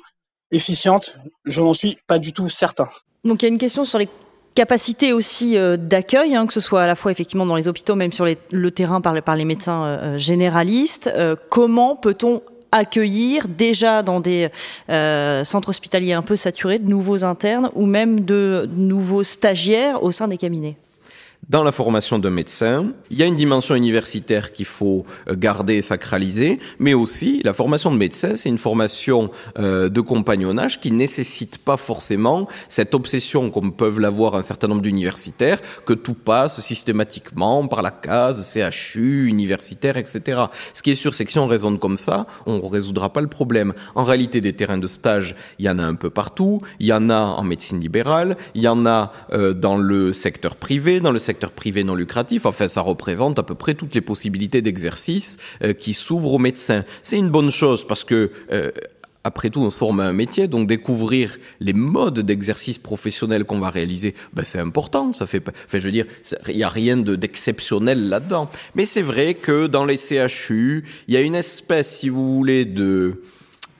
efficiente? 0.51 1.17
Je 1.45 1.61
n'en 1.61 1.73
suis 1.73 1.97
pas 2.07 2.19
du 2.19 2.31
tout 2.31 2.49
certain. 2.49 2.89
Donc 3.23 3.41
il 3.41 3.45
y 3.45 3.49
a 3.49 3.51
une 3.51 3.57
question 3.57 3.85
sur 3.85 3.97
les 3.97 4.09
capacités 4.53 5.13
aussi 5.13 5.57
euh, 5.57 5.77
d'accueil, 5.77 6.35
hein, 6.35 6.45
que 6.45 6.53
ce 6.53 6.61
soit 6.61 6.83
à 6.83 6.87
la 6.87 6.95
fois 6.95 7.11
effectivement 7.11 7.45
dans 7.45 7.55
les 7.55 7.67
hôpitaux, 7.67 7.95
même 7.95 8.11
sur 8.11 8.25
le 8.25 8.71
terrain 8.71 9.01
par, 9.01 9.35
les 9.35 9.45
médecins 9.45 9.85
euh, 9.85 10.17
généralistes. 10.17 11.07
Euh, 11.07 11.35
comment 11.49 11.95
peut-on 11.95 12.41
accueillir 12.75 13.47
déjà 13.47 14.03
dans 14.03 14.19
des 14.19 14.49
euh, 14.89 15.43
centres 15.43 15.69
hospitaliers 15.69 16.13
un 16.13 16.21
peu 16.21 16.35
saturés 16.35 16.79
de 16.79 16.89
nouveaux 16.89 17.23
internes 17.23 17.69
ou 17.73 17.85
même 17.85 18.25
de 18.25 18.69
nouveaux 18.75 19.23
stagiaires 19.23 20.03
au 20.03 20.11
sein 20.11 20.27
des 20.27 20.37
cabinets 20.37 20.77
dans 21.49 21.63
la 21.63 21.71
formation 21.71 22.17
d'un 22.17 22.31
médecin, 22.31 22.91
il 23.11 23.17
y 23.17 23.23
a 23.23 23.25
une 23.25 23.35
dimension 23.35 23.75
universitaire 23.75 24.51
qu'il 24.51 24.65
faut 24.65 25.05
euh, 25.29 25.35
garder 25.35 25.75
et 25.75 25.81
sacraliser, 25.81 26.59
mais 26.79 26.93
aussi 26.93 27.41
la 27.43 27.53
formation 27.53 27.91
de 27.91 27.97
médecin, 27.97 28.35
c'est 28.35 28.49
une 28.49 28.57
formation 28.57 29.29
euh, 29.59 29.89
de 29.89 30.01
compagnonnage 30.01 30.81
qui 30.81 30.91
nécessite 30.91 31.59
pas 31.59 31.77
forcément 31.77 32.47
cette 32.67 32.95
obsession 32.95 33.51
comme 33.51 33.73
peuvent 33.73 33.99
l'avoir 33.99 34.35
un 34.35 34.41
certain 34.41 34.67
nombre 34.67 34.81
d'universitaires, 34.81 35.61
que 35.85 35.93
tout 35.93 36.15
passe 36.15 36.59
systématiquement 36.61 37.67
par 37.67 37.81
la 37.83 37.91
case 37.91 38.51
CHU, 38.51 39.27
universitaire, 39.27 39.97
etc. 39.97 40.45
Ce 40.73 40.81
qui 40.81 40.91
est 40.91 40.95
sûr, 40.95 41.13
c'est 41.13 41.25
que 41.25 41.31
si 41.31 41.39
on 41.39 41.47
raisonne 41.47 41.77
comme 41.77 41.97
ça, 41.97 42.25
on 42.47 42.57
ne 42.57 42.65
résoudra 42.65 43.13
pas 43.13 43.21
le 43.21 43.27
problème. 43.27 43.73
En 43.93 44.03
réalité, 44.03 44.41
des 44.41 44.53
terrains 44.53 44.77
de 44.77 44.87
stage, 44.87 45.35
il 45.59 45.65
y 45.65 45.69
en 45.69 45.77
a 45.77 45.83
un 45.83 45.95
peu 45.95 46.09
partout. 46.09 46.61
Il 46.79 46.87
y 46.87 46.93
en 46.93 47.09
a 47.09 47.19
en 47.19 47.43
médecine 47.43 47.79
libérale, 47.79 48.37
il 48.55 48.63
y 48.63 48.67
en 48.67 48.85
a 48.85 49.11
euh, 49.31 49.53
dans 49.53 49.77
le 49.77 50.13
secteur 50.13 50.55
privé, 50.55 50.99
dans 50.99 51.11
le 51.11 51.19
secteur 51.19 51.34
privé 51.35 51.83
non 51.83 51.95
lucratif, 51.95 52.45
enfin 52.45 52.67
ça 52.67 52.81
représente 52.81 53.39
à 53.39 53.43
peu 53.43 53.55
près 53.55 53.73
toutes 53.73 53.95
les 53.95 54.01
possibilités 54.01 54.61
d'exercice 54.61 55.37
euh, 55.63 55.73
qui 55.73 55.93
s'ouvrent 55.93 56.33
aux 56.33 56.39
médecins. 56.39 56.83
C'est 57.03 57.17
une 57.17 57.29
bonne 57.29 57.51
chose 57.51 57.85
parce 57.85 58.03
que 58.03 58.31
euh, 58.51 58.71
après 59.25 59.49
tout, 59.49 59.61
on 59.61 59.71
se 59.71 59.79
forme 59.79 60.01
à 60.01 60.05
un 60.05 60.13
métier, 60.13 60.47
donc 60.47 60.67
découvrir 60.67 61.39
les 61.59 61.73
modes 61.73 62.19
d'exercice 62.19 62.77
professionnel 62.77 63.43
qu'on 63.43 63.59
va 63.59 63.71
réaliser, 63.71 64.13
ben 64.33 64.43
c'est 64.43 64.59
important. 64.59 65.13
Ça 65.13 65.25
fait, 65.25 65.41
enfin, 65.47 65.79
je 65.79 65.83
veux 65.83 65.91
dire, 65.91 66.05
il 66.47 66.57
n'y 66.57 66.63
a 66.63 66.69
rien 66.69 66.95
d'exceptionnel 66.95 68.07
là-dedans. 68.07 68.51
Mais 68.75 68.85
c'est 68.85 69.01
vrai 69.01 69.33
que 69.33 69.65
dans 69.65 69.83
les 69.83 69.97
CHU, 69.97 70.85
il 71.07 71.13
y 71.15 71.17
a 71.17 71.21
une 71.21 71.33
espèce, 71.33 71.97
si 71.97 72.09
vous 72.09 72.35
voulez, 72.35 72.65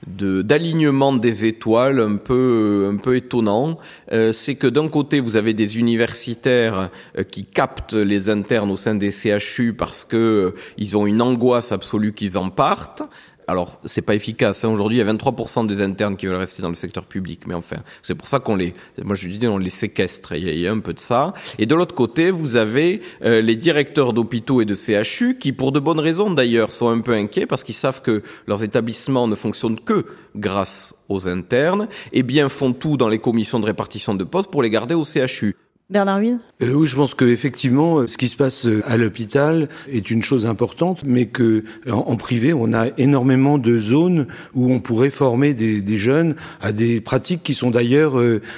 d'alignement 0.06 1.12
des 1.12 1.44
étoiles 1.44 2.00
un 2.00 2.16
peu 2.16 2.88
un 2.92 2.96
peu 2.96 3.16
étonnant. 3.16 3.78
Euh, 4.12 4.32
c'est 4.32 4.54
que 4.54 4.66
d'un 4.66 4.88
côté 4.88 5.20
vous 5.20 5.36
avez 5.36 5.52
des 5.52 5.78
universitaires 5.78 6.90
euh, 7.18 7.24
qui 7.24 7.44
captent 7.44 7.94
les 7.94 8.30
internes 8.30 8.70
au 8.70 8.76
sein 8.76 8.94
des 8.94 9.10
CHU 9.10 9.74
parce 9.74 10.04
que 10.04 10.16
euh, 10.16 10.54
ils 10.76 10.96
ont 10.96 11.06
une 11.06 11.22
angoisse 11.22 11.72
absolue 11.72 12.12
qu'ils 12.12 12.38
en 12.38 12.50
partent 12.50 13.02
alors, 13.48 13.78
c'est 13.84 14.02
pas 14.02 14.14
efficace. 14.14 14.64
Hein. 14.64 14.70
Aujourd'hui, 14.70 14.98
il 14.98 15.06
y 15.06 15.08
a 15.08 15.12
23% 15.12 15.66
des 15.66 15.80
internes 15.80 16.16
qui 16.16 16.26
veulent 16.26 16.36
rester 16.36 16.62
dans 16.62 16.68
le 16.68 16.74
secteur 16.74 17.04
public. 17.04 17.46
Mais 17.46 17.54
enfin, 17.54 17.76
c'est 18.02 18.16
pour 18.16 18.26
ça 18.26 18.40
qu'on 18.40 18.56
les, 18.56 18.74
moi 19.02 19.14
je 19.14 19.28
dis, 19.28 19.46
on 19.46 19.58
les 19.58 19.70
séquestre. 19.70 20.34
Il 20.34 20.58
y, 20.58 20.66
a, 20.66 20.72
un 20.72 20.80
peu 20.80 20.92
de 20.92 20.98
ça. 20.98 21.32
Et 21.58 21.66
de 21.66 21.74
l'autre 21.74 21.94
côté, 21.94 22.30
vous 22.30 22.56
avez 22.56 23.02
euh, 23.22 23.40
les 23.40 23.54
directeurs 23.54 24.12
d'hôpitaux 24.12 24.60
et 24.60 24.64
de 24.64 24.74
CHU 24.74 25.38
qui, 25.38 25.52
pour 25.52 25.70
de 25.70 25.78
bonnes 25.78 26.00
raisons 26.00 26.30
d'ailleurs, 26.30 26.72
sont 26.72 26.88
un 26.88 27.00
peu 27.00 27.12
inquiets 27.12 27.46
parce 27.46 27.62
qu'ils 27.62 27.76
savent 27.76 28.02
que 28.02 28.22
leurs 28.48 28.64
établissements 28.64 29.28
ne 29.28 29.36
fonctionnent 29.36 29.78
que 29.78 30.06
grâce 30.34 30.94
aux 31.08 31.28
internes. 31.28 31.88
Et 32.12 32.24
bien 32.24 32.48
font 32.48 32.72
tout 32.72 32.96
dans 32.96 33.08
les 33.08 33.20
commissions 33.20 33.60
de 33.60 33.66
répartition 33.66 34.14
de 34.14 34.24
postes 34.24 34.50
pour 34.50 34.62
les 34.62 34.70
garder 34.70 34.94
au 34.94 35.04
CHU. 35.04 35.54
Bernard 35.88 36.18
Huyn? 36.18 36.40
Euh, 36.62 36.72
Oui, 36.72 36.88
je 36.88 36.96
pense 36.96 37.14
que 37.14 37.24
effectivement, 37.24 37.98
euh, 37.98 38.08
ce 38.08 38.18
qui 38.18 38.28
se 38.28 38.34
passe 38.34 38.66
euh, 38.66 38.82
à 38.86 38.96
l'hôpital 38.96 39.68
est 39.88 40.10
une 40.10 40.20
chose 40.20 40.44
importante, 40.44 41.02
mais 41.04 41.26
que 41.26 41.62
en, 41.88 42.16
privé, 42.16 42.52
on 42.52 42.72
a 42.72 42.88
énormément 42.98 43.56
de 43.56 43.78
zones 43.78 44.26
où 44.54 44.72
on 44.72 44.80
pourrait 44.80 45.10
former 45.10 45.54
des, 45.54 45.80
des 45.80 45.96
jeunes 45.96 46.34
à 46.60 46.72
des 46.72 47.00
pratiques 47.00 47.44
qui 47.44 47.54
sont 47.54 47.70
d'ailleurs 47.70 48.14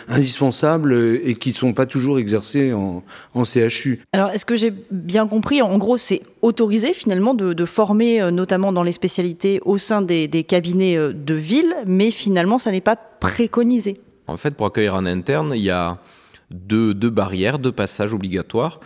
indispensables 0.08 0.94
et 1.22 1.34
qui 1.34 1.50
ne 1.50 1.54
sont 1.54 1.74
pas 1.74 1.84
toujours 1.84 2.18
exercées 2.18 2.72
en, 2.72 3.02
en 3.34 3.44
CHU. 3.44 4.00
Alors, 4.12 4.30
est-ce 4.30 4.46
que 4.46 4.56
j'ai 4.56 4.72
bien 4.90 5.26
compris? 5.26 5.60
En 5.60 5.76
gros, 5.76 5.98
c'est 5.98 6.22
autorisé 6.40 6.94
finalement 6.94 7.34
de, 7.34 7.52
de, 7.52 7.64
former, 7.66 8.30
notamment 8.30 8.72
dans 8.72 8.82
les 8.82 8.92
spécialités, 8.92 9.60
au 9.66 9.76
sein 9.76 10.00
des, 10.00 10.28
des 10.28 10.44
cabinets 10.44 10.96
de 10.96 11.34
ville, 11.34 11.74
mais 11.86 12.10
finalement, 12.10 12.56
ça 12.56 12.70
n'est 12.70 12.80
pas 12.80 12.96
préconisé? 12.96 14.00
En 14.26 14.36
fait, 14.36 14.52
pour 14.54 14.66
accueillir 14.66 14.94
un 14.94 15.06
interne, 15.06 15.52
il 15.54 15.62
y 15.62 15.70
a 15.70 15.98
deux, 16.50 16.94
deux 16.94 17.10
barrières, 17.10 17.58
deux 17.58 17.72
passages 17.72 18.14
obligatoires. 18.14 18.80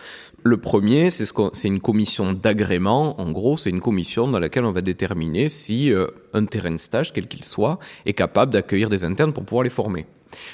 Le 0.45 0.57
premier, 0.57 1.11
c'est 1.11 1.25
ce 1.25 1.66
une 1.66 1.81
commission 1.81 2.33
d'agrément. 2.33 3.21
En 3.21 3.31
gros, 3.31 3.57
c'est 3.57 3.71
une 3.71 3.81
commission 3.81 4.26
dans 4.26 4.40
laquelle 4.40 4.64
on 4.64 4.73
va 4.73 4.81
déterminer 4.81 5.49
si 5.49 5.92
euh, 5.92 6.09
un 6.33 6.47
terrain 6.47 6.73
de 6.73 6.78
stage, 6.78 7.12
quel 7.12 7.28
qu'il 7.28 7.45
soit, 7.45 7.78
est 8.07 8.12
capable 8.12 8.52
d'accueillir 8.52 8.90
des 8.90 9.04
internes 9.04 9.33
pour 9.33 9.45
pouvoir 9.45 9.62
les 9.62 9.71
former. 9.71 10.04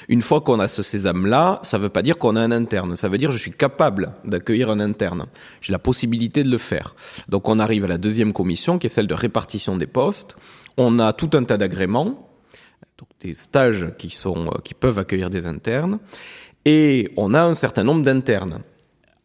Une 0.07 0.21
fois 0.21 0.41
qu'on 0.41 0.59
a 0.59 0.67
ce 0.67 0.83
sésame-là, 0.83 1.59
ça 1.63 1.77
ne 1.77 1.83
veut 1.83 1.89
pas 1.89 2.03
dire 2.03 2.19
qu'on 2.19 2.35
a 2.35 2.41
un 2.41 2.51
interne. 2.51 2.95
Ça 2.97 3.09
veut 3.09 3.17
dire 3.17 3.29
que 3.29 3.35
je 3.35 3.41
suis 3.41 3.51
capable 3.51 4.11
d'accueillir 4.25 4.69
un 4.69 4.79
interne. 4.79 5.25
J'ai 5.61 5.71
la 5.71 5.79
possibilité 5.79 6.43
de 6.43 6.51
le 6.51 6.57
faire. 6.59 6.95
Donc 7.27 7.49
on 7.49 7.57
arrive 7.57 7.85
à 7.85 7.87
la 7.87 7.97
deuxième 7.97 8.33
commission, 8.33 8.77
qui 8.77 8.87
est 8.87 8.89
celle 8.89 9.07
de 9.07 9.13
répartition 9.15 9.75
des 9.77 9.87
postes. 9.87 10.35
On 10.77 10.99
a 10.99 11.13
tout 11.13 11.31
un 11.33 11.45
tas 11.45 11.57
d'agréments, 11.57 12.29
donc 12.97 13.09
des 13.21 13.33
stages 13.33 13.87
qui 13.97 14.09
sont, 14.09 14.47
euh, 14.47 14.59
qui 14.63 14.73
peuvent 14.73 14.99
accueillir 14.99 15.29
des 15.29 15.47
internes 15.47 15.99
et 16.65 17.11
on 17.17 17.33
a 17.33 17.41
un 17.41 17.53
certain 17.53 17.83
nombre 17.83 18.03
d'internes. 18.03 18.61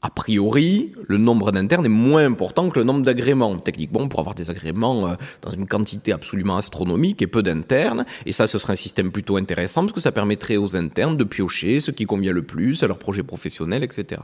A 0.02 0.10
priori, 0.10 0.92
le 1.08 1.16
nombre 1.16 1.50
d'internes 1.50 1.86
est 1.86 1.88
moins 1.88 2.26
important 2.26 2.68
que 2.68 2.78
le 2.78 2.84
nombre 2.84 3.00
d'agréments. 3.00 3.56
Techniquement, 3.56 4.06
pour 4.06 4.20
avoir 4.20 4.34
des 4.34 4.50
agréments 4.50 5.08
euh, 5.08 5.14
dans 5.40 5.50
une 5.50 5.66
quantité 5.66 6.12
absolument 6.12 6.58
astronomique 6.58 7.22
et 7.22 7.26
peu 7.26 7.42
d'internes, 7.42 8.04
et 8.26 8.32
ça, 8.32 8.46
ce 8.46 8.58
serait 8.58 8.74
un 8.74 8.76
système 8.76 9.10
plutôt 9.10 9.38
intéressant 9.38 9.80
parce 9.80 9.94
que 9.94 10.00
ça 10.00 10.12
permettrait 10.12 10.58
aux 10.58 10.76
internes 10.76 11.16
de 11.16 11.24
piocher 11.24 11.80
ce 11.80 11.90
qui 11.90 12.04
convient 12.04 12.32
le 12.32 12.42
plus 12.42 12.82
à 12.82 12.86
leur 12.86 12.98
projet 12.98 13.22
professionnel, 13.22 13.82
etc. 13.82 14.20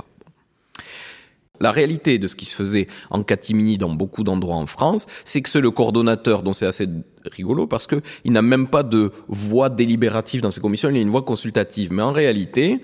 La 1.61 1.73
réalité 1.73 2.19
de 2.19 2.27
ce 2.27 2.37
qui 2.37 2.47
se 2.47 2.55
faisait 2.55 2.89
en 3.11 3.23
catimini 3.23 3.77
dans 3.77 3.91
beaucoup 3.91 4.25
d'endroits 4.25 4.57
en 4.57 4.67
France, 4.67 5.07
c'est 5.25 5.43
que 5.43 5.51
c'est 5.51 5.61
le 5.61 5.71
coordonnateur 5.71 6.43
dont 6.43 6.53
c'est 6.53 6.67
assez 6.67 6.89
rigolo 7.25 7.67
parce 7.67 7.87
que 7.87 8.01
il 8.25 8.33
n'a 8.33 8.43
même 8.43 8.67
pas 8.67 8.83
de 8.83 9.13
voix 9.29 9.69
délibérative 9.69 10.41
dans 10.41 10.51
ses 10.51 10.61
commissions, 10.61 10.89
il 10.89 10.97
a 10.97 11.01
une 11.01 11.11
voix 11.11 11.23
consultative. 11.23 11.93
Mais 11.93 12.03
en 12.03 12.13
réalité, 12.13 12.81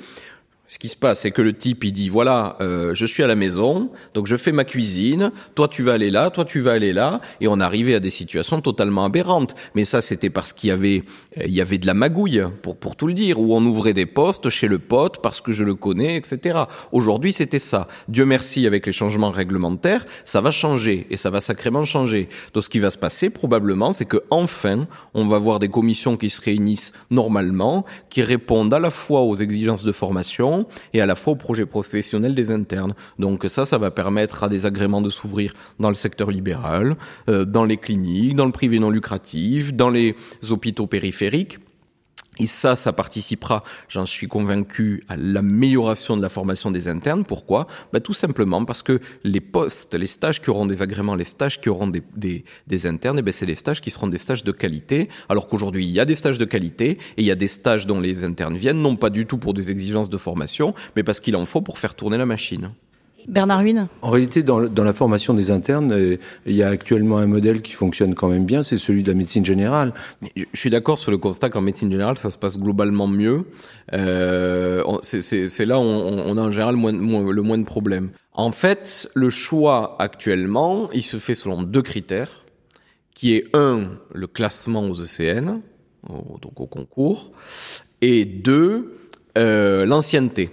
ce 0.69 0.79
qui 0.79 0.89
se 0.89 0.97
passe, 0.97 1.21
c'est 1.21 1.31
que 1.31 1.43
le 1.43 1.53
type, 1.53 1.85
il 1.85 1.93
dit, 1.93 2.09
voilà, 2.09 2.57
euh, 2.61 2.95
je 2.95 3.07
suis 3.07 3.23
à 3.23 3.27
la 3.27 3.37
maison, 3.37 3.91
donc 4.15 4.27
je 4.27 4.37
fais 4.37 4.53
ma 4.53 4.65
cuisine, 4.65 5.31
toi 5.55 5.69
tu 5.69 5.83
vas 5.83 5.93
aller 5.93 6.11
là, 6.11 6.31
toi 6.31 6.45
tu 6.45 6.61
vas 6.61 6.73
aller 6.73 6.93
là, 6.93 7.21
et 7.41 7.47
on 7.47 7.61
arrivait 7.61 7.95
à 7.95 8.01
des 8.01 8.11
situations 8.11 8.61
totalement 8.61 9.05
aberrantes. 9.05 9.55
Mais 9.75 9.85
ça, 9.85 10.03
c'était 10.03 10.31
parce 10.31 10.53
qu'il 10.53 10.69
y 10.69 10.73
avait, 10.73 11.05
euh, 11.39 11.45
il 11.47 11.55
y 11.55 11.61
avait 11.61 11.79
de 11.79 11.87
la 11.87 11.95
magouille, 11.95 12.43
pour, 12.63 12.77
pour 12.77 12.97
tout 12.97 13.07
le 13.07 13.15
dire, 13.15 13.39
où 13.39 13.55
on 13.55 13.65
ouvrait 13.65 13.93
des 13.93 14.07
postes 14.07 14.51
chez 14.51 14.67
le 14.67 14.79
pote 14.79 15.23
parce 15.23 15.41
que 15.41 15.53
je 15.53 15.63
le 15.63 15.75
connais, 15.75 16.17
etc. 16.17 16.59
Aujourd'hui, 16.91 17.33
c'était 17.33 17.59
ça. 17.59 17.89
Dieu 18.09 18.25
merci, 18.25 18.67
avec 18.67 18.87
les 18.87 18.93
changements 18.93 19.31
réglementaires, 19.31 20.05
ça 20.25 20.41
va 20.41 20.51
changer, 20.51 21.07
et 21.11 21.17
ça 21.17 21.31
va 21.31 21.41
sacrément 21.41 21.85
changer. 21.85 22.29
Donc 22.55 22.65
ce 22.65 22.69
qui 22.69 22.79
va 22.79 22.91
se 22.91 22.99
passer, 22.99 23.31
probablement, 23.31 23.93
c'est 23.93 24.05
que 24.05 24.23
enfin, 24.31 24.87
on 25.15 25.27
va 25.27 25.39
voir 25.39 25.59
des 25.59 25.69
commissions 25.69 26.17
qui 26.17 26.31
se 26.31 26.41
réunissent 26.41 26.93
normalement, 27.11 27.85
qui 28.11 28.23
répondent 28.23 28.73
à 28.75 28.79
la 28.79 28.91
fois 28.91 29.21
aux 29.23 29.37
exigences 29.37 29.85
de 29.85 29.93
formation, 29.93 30.56
et 30.93 31.01
à 31.01 31.07
la 31.07 31.15
fois 31.17 31.35
au 31.35 31.37
projet 31.37 31.67
professionnel 31.67 32.35
des 32.35 32.51
internes. 32.51 32.95
Donc 33.19 33.45
ça, 33.49 33.67
ça 33.67 33.79
va 33.79 33.91
permettre 33.91 34.45
à 34.45 34.49
des 34.49 34.67
agréments 34.67 35.03
de 35.03 35.11
s'ouvrir 35.11 35.53
dans 35.81 35.89
le 35.89 35.95
secteur 35.95 36.31
libéral, 36.31 36.97
euh, 37.29 37.45
dans 37.45 37.65
les 37.65 37.77
cliniques, 37.77 38.37
dans 38.37 38.47
le 38.47 38.53
privé 38.53 38.79
non 38.79 38.91
lucratif, 38.91 39.75
dans 39.75 39.91
les 39.91 40.15
hôpitaux 40.51 40.87
périphériques. 40.87 41.59
Et 42.39 42.47
ça, 42.47 42.77
ça 42.77 42.93
participera, 42.93 43.65
j'en 43.89 44.07
suis 44.07 44.29
convaincu, 44.29 45.05
à 45.09 45.17
l'amélioration 45.17 46.17
de 46.17 46.23
la 46.23 46.29
formation 46.29 46.71
des 46.71 46.89
internes. 46.89 47.25
Pourquoi? 47.25 47.67
Bah, 47.93 48.01
Tout 48.01 48.13
simplement 48.13 48.65
parce 48.65 48.83
que 48.83 49.01
les 49.25 49.41
postes, 49.41 49.95
les 49.95 50.07
stages 50.07 50.43
qui 50.43 50.51
auront 50.51 50.67
des 50.67 50.83
agréments, 50.83 51.15
les 51.15 51.25
stages 51.25 51.61
qui 51.61 51.69
auront 51.69 51.87
des, 51.89 52.03
des, 52.67 52.87
internes, 52.87 53.19
eh 53.19 53.23
ben, 53.23 53.33
c'est 53.33 53.47
les 53.47 53.55
stages 53.55 53.81
qui 53.81 53.91
seront 53.91 54.09
des 54.09 54.19
stages 54.19 54.45
de 54.45 54.53
qualité. 54.53 55.09
Alors 55.29 55.49
qu'aujourd'hui, 55.49 55.87
il 55.87 55.93
y 55.93 56.01
a 56.01 56.05
des 56.05 56.15
stages 56.15 56.39
de 56.39 56.45
qualité 56.45 56.91
et 56.91 56.99
il 57.19 57.25
y 57.25 57.31
a 57.31 57.37
des 57.37 57.49
stages 57.49 57.87
dont 57.87 58.01
les 58.01 58.25
internes 58.25 58.57
viennent, 58.57 58.83
non 58.83 58.97
pas 58.97 59.11
du 59.11 59.27
tout 59.27 59.39
pour 59.39 59.55
des 59.55 59.71
exigences 59.71 60.11
de 60.11 60.19
formation, 60.19 60.75
mais 60.95 61.03
parce 61.03 61.21
qu'il 61.21 61.37
en 61.37 61.47
faut 61.47 61.63
pour 61.63 61.79
faire 61.79 61.95
tourner 61.95 62.19
la 62.19 62.27
machine. 62.27 62.71
Bernard 63.29 63.61
Huyn 63.61 63.89
En 64.03 64.11
réalité, 64.11 64.43
dans, 64.43 64.59
la 64.59 64.93
formation 64.93 65.35
des 65.35 65.51
internes, 65.51 65.93
euh, 65.93 66.17
il 66.47 66.55
y 66.55 66.63
a 66.63 66.69
actuellement 66.69 67.19
un 67.19 67.27
modèle 67.27 67.61
qui 67.63 67.73
fonctionne 67.73 68.15
quand 68.15 68.29
même 68.29 68.45
bien, 68.45 68.63
c'est 68.63 68.79
celui 68.79 69.03
de 69.03 69.09
la 69.09 69.15
médecine 69.15 69.45
générale. 69.45 69.93
Je 70.37 70.45
suis 70.55 70.71
d'accord 70.71 70.99
sur 70.99 71.11
le 71.11 71.19
constat 71.19 71.51
qu'en 71.51 71.61
médecine 71.61 71.91
générale, 71.91 72.19
ça 72.19 72.31
se 72.31 72.39
passe 72.39 72.59
globalement 72.59 73.09
mieux. 73.09 73.45
Euh, 73.93 74.83
c'est 75.03 75.67
là 75.67 75.79
où 75.79 75.83
on, 75.83 76.37
a 76.37 76.41
en 76.41 76.51
général 76.51 76.77
le 76.77 77.43
moins 77.43 77.59
de 77.59 77.65
problèmes. 77.65 78.11
En 78.33 78.53
fait, 78.53 79.11
le 79.15 79.31
choix 79.31 79.97
actuellement, 79.99 80.91
il 80.93 81.03
se 81.03 81.19
fait 81.19 81.35
selon 81.35 81.63
deux 81.63 81.83
critères, 81.83 82.45
qui 83.15 83.35
est 83.35 83.47
un, 83.55 83.93
le 84.13 84.27
classement 84.27 84.89
aux 84.89 84.95
ECN, 84.95 85.63
donc 86.09 86.61
au 86.61 86.67
concours, 86.67 87.33
et 88.03 88.25
deux, 88.27 88.99
euh, 89.39 89.87
l'ancienneté. 89.87 90.51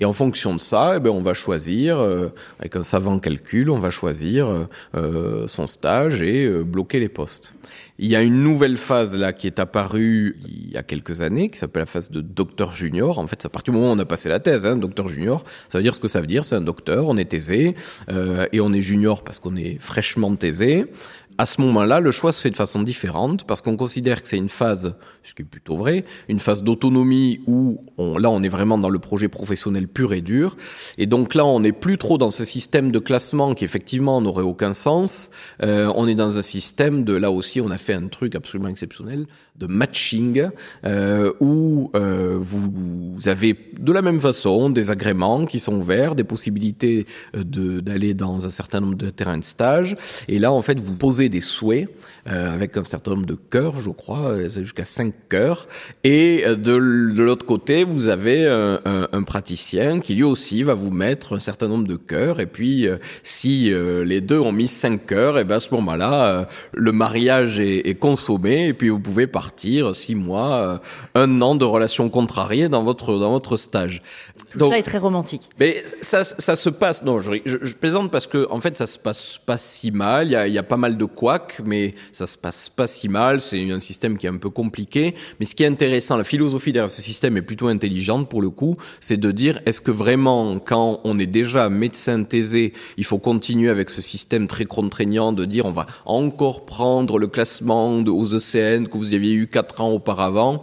Et 0.00 0.06
en 0.06 0.14
fonction 0.14 0.54
de 0.54 0.60
ça, 0.60 0.94
eh 0.96 1.00
ben, 1.00 1.10
on 1.10 1.20
va 1.20 1.34
choisir, 1.34 1.98
euh, 1.98 2.28
avec 2.58 2.74
un 2.74 2.82
savant 2.82 3.18
calcul, 3.18 3.68
on 3.68 3.78
va 3.78 3.90
choisir 3.90 4.48
euh, 4.48 4.64
euh, 4.94 5.46
son 5.46 5.66
stage 5.66 6.22
et 6.22 6.48
bloquer 6.48 7.00
les 7.00 7.10
postes. 7.10 7.52
Il 7.98 8.08
y 8.08 8.16
a 8.16 8.22
une 8.22 8.42
nouvelle 8.42 8.78
phase 8.78 9.14
là 9.14 9.34
qui 9.34 9.46
est 9.46 9.58
apparue 9.58 10.38
il 10.48 10.72
y 10.72 10.78
a 10.78 10.82
quelques 10.82 11.20
années, 11.20 11.50
qui 11.50 11.58
s'appelle 11.58 11.82
la 11.82 11.86
phase 11.86 12.10
de 12.10 12.22
docteur 12.22 12.72
junior. 12.72 13.18
En 13.18 13.26
fait, 13.26 13.42
c'est 13.42 13.46
à 13.46 13.50
partir 13.50 13.74
du 13.74 13.78
moment 13.78 13.92
où 13.92 13.94
on 13.96 13.98
a 13.98 14.06
passé 14.06 14.30
la 14.30 14.40
thèse, 14.40 14.64
hein, 14.64 14.78
docteur 14.78 15.06
junior, 15.06 15.44
ça 15.68 15.76
veut 15.76 15.84
dire 15.84 15.94
ce 15.94 16.00
que 16.00 16.08
ça 16.08 16.22
veut 16.22 16.26
dire. 16.26 16.46
C'est 16.46 16.56
un 16.56 16.62
docteur, 16.62 17.06
on 17.06 17.18
est 17.18 17.26
thésé, 17.26 17.74
et 18.52 18.60
on 18.62 18.72
est 18.72 18.80
junior 18.80 19.22
parce 19.22 19.38
qu'on 19.38 19.54
est 19.54 19.76
fraîchement 19.80 20.34
thésé 20.34 20.86
à 21.40 21.46
ce 21.46 21.62
moment-là, 21.62 22.00
le 22.00 22.10
choix 22.10 22.34
se 22.34 22.42
fait 22.42 22.50
de 22.50 22.56
façon 22.56 22.82
différente 22.82 23.44
parce 23.44 23.62
qu'on 23.62 23.74
considère 23.74 24.22
que 24.22 24.28
c'est 24.28 24.36
une 24.36 24.50
phase, 24.50 24.94
ce 25.22 25.32
qui 25.32 25.40
est 25.40 25.46
plutôt 25.46 25.74
vrai, 25.74 26.02
une 26.28 26.38
phase 26.38 26.62
d'autonomie 26.62 27.40
où 27.46 27.80
là 27.96 28.28
on 28.28 28.42
est 28.42 28.50
vraiment 28.50 28.76
dans 28.76 28.90
le 28.90 28.98
projet 28.98 29.28
professionnel 29.28 29.88
pur 29.88 30.12
et 30.12 30.20
dur. 30.20 30.58
Et 30.98 31.06
donc 31.06 31.34
là 31.34 31.46
on 31.46 31.60
n'est 31.60 31.72
plus 31.72 31.96
trop 31.96 32.18
dans 32.18 32.30
ce 32.30 32.44
système 32.44 32.92
de 32.92 32.98
classement 32.98 33.54
qui 33.54 33.64
effectivement 33.64 34.20
n'aurait 34.20 34.44
aucun 34.44 34.74
sens. 34.74 35.30
Euh, 35.62 35.90
on 35.96 36.06
est 36.06 36.14
dans 36.14 36.36
un 36.36 36.42
système 36.42 37.04
de 37.04 37.14
là 37.14 37.30
aussi 37.30 37.62
on 37.62 37.70
a 37.70 37.78
fait 37.78 37.94
un 37.94 38.08
truc 38.08 38.34
absolument 38.34 38.68
exceptionnel 38.68 39.26
de 39.56 39.66
matching 39.66 40.48
euh, 40.84 41.32
où 41.40 41.90
euh, 41.94 42.38
vous, 42.38 43.28
avez 43.28 43.56
de 43.78 43.92
la 43.92 44.02
même 44.02 44.20
façon 44.20 44.68
des 44.68 44.90
agréments 44.90 45.46
qui 45.46 45.58
sont 45.58 45.76
ouverts, 45.76 46.14
des 46.14 46.24
possibilités 46.24 47.06
d'aller 47.34 48.12
dans 48.12 48.44
un 48.44 48.50
certain 48.50 48.80
nombre 48.80 48.96
de 48.96 49.08
terrains 49.08 49.38
de 49.38 49.44
stage. 49.44 49.96
Et 50.28 50.38
là 50.38 50.52
en 50.52 50.60
fait 50.60 50.78
vous 50.78 50.96
posez 50.96 51.29
des 51.30 51.40
souhaits 51.40 51.88
euh, 52.28 52.52
avec 52.52 52.76
un 52.76 52.84
certain 52.84 53.12
nombre 53.12 53.26
de 53.26 53.34
cœurs, 53.34 53.80
je 53.80 53.88
crois, 53.88 54.32
euh, 54.32 54.48
jusqu'à 54.50 54.84
cinq 54.84 55.14
cœurs. 55.30 55.68
Et 56.04 56.44
euh, 56.46 56.54
de, 56.54 57.14
de 57.14 57.22
l'autre 57.22 57.46
côté, 57.46 57.82
vous 57.82 58.08
avez 58.08 58.46
un, 58.46 58.78
un, 58.84 59.08
un, 59.10 59.22
praticien 59.22 60.00
qui 60.00 60.14
lui 60.14 60.22
aussi 60.22 60.62
va 60.62 60.74
vous 60.74 60.90
mettre 60.90 61.36
un 61.36 61.40
certain 61.40 61.68
nombre 61.68 61.88
de 61.88 61.96
cœurs. 61.96 62.38
Et 62.38 62.46
puis, 62.46 62.86
si 63.22 63.72
les 63.72 64.20
deux 64.20 64.38
ont 64.38 64.52
mis 64.52 64.68
cinq 64.68 65.06
cœurs, 65.06 65.38
et 65.38 65.44
ben 65.44 65.56
à 65.56 65.60
ce 65.60 65.72
moment-là, 65.74 66.48
le 66.72 66.92
mariage 66.92 67.58
est, 67.60 67.88
est, 67.88 67.94
consommé. 67.94 68.68
Et 68.68 68.74
puis, 68.74 68.88
vous 68.88 68.98
pouvez 68.98 69.26
partir 69.26 69.94
six 69.94 70.14
mois, 70.14 70.80
un 71.14 71.40
an 71.40 71.54
de 71.54 71.64
relations 71.64 72.08
contrariées 72.10 72.68
dans 72.68 72.82
votre 72.82 73.18
dans 73.18 73.30
votre 73.30 73.56
stage. 73.56 74.02
Tout 74.50 74.58
Donc, 74.58 74.72
ça 74.72 74.78
est 74.78 74.82
très 74.82 74.98
romantique. 74.98 75.48
Mais 75.58 75.82
ça, 76.00 76.24
ça 76.24 76.56
se 76.56 76.68
passe. 76.68 77.04
Non, 77.04 77.20
je, 77.20 77.32
je, 77.44 77.58
je, 77.62 77.74
plaisante 77.74 78.10
parce 78.10 78.26
que 78.26 78.48
en 78.50 78.60
fait, 78.60 78.76
ça 78.76 78.86
se 78.86 78.98
passe 78.98 79.38
pas 79.44 79.58
si 79.58 79.90
mal. 79.90 80.26
Il 80.26 80.32
y 80.32 80.36
a, 80.36 80.46
il 80.48 80.52
y 80.52 80.58
a 80.58 80.62
pas 80.62 80.76
mal 80.76 80.96
de 80.96 81.04
couacs, 81.20 81.60
mais 81.66 81.94
ça 82.12 82.26
se 82.26 82.38
passe 82.38 82.70
pas 82.70 82.86
si 82.86 83.06
mal, 83.10 83.42
c'est 83.42 83.70
un 83.70 83.78
système 83.78 84.16
qui 84.16 84.24
est 84.24 84.30
un 84.30 84.38
peu 84.38 84.48
compliqué, 84.48 85.14
mais 85.38 85.44
ce 85.44 85.54
qui 85.54 85.64
est 85.64 85.66
intéressant, 85.66 86.16
la 86.16 86.24
philosophie 86.24 86.72
derrière 86.72 86.88
ce 86.88 87.02
système 87.02 87.36
est 87.36 87.42
plutôt 87.42 87.68
intelligente 87.68 88.30
pour 88.30 88.40
le 88.40 88.48
coup, 88.48 88.78
c'est 89.00 89.18
de 89.18 89.30
dire 89.30 89.60
est-ce 89.66 89.82
que 89.82 89.90
vraiment 89.90 90.58
quand 90.58 91.00
on 91.04 91.18
est 91.18 91.26
déjà 91.26 91.68
médecin 91.68 92.24
thésé, 92.24 92.72
il 92.96 93.04
faut 93.04 93.18
continuer 93.18 93.68
avec 93.68 93.90
ce 93.90 94.00
système 94.00 94.46
très 94.46 94.64
contraignant 94.64 95.34
de 95.34 95.44
dire 95.44 95.66
on 95.66 95.72
va 95.72 95.86
encore 96.06 96.64
prendre 96.64 97.18
le 97.18 97.26
classement 97.26 97.98
aux 97.98 98.34
ECN 98.34 98.88
que 98.88 98.96
vous 98.96 99.12
aviez 99.12 99.34
eu 99.34 99.46
quatre 99.46 99.82
ans 99.82 99.90
auparavant? 99.90 100.62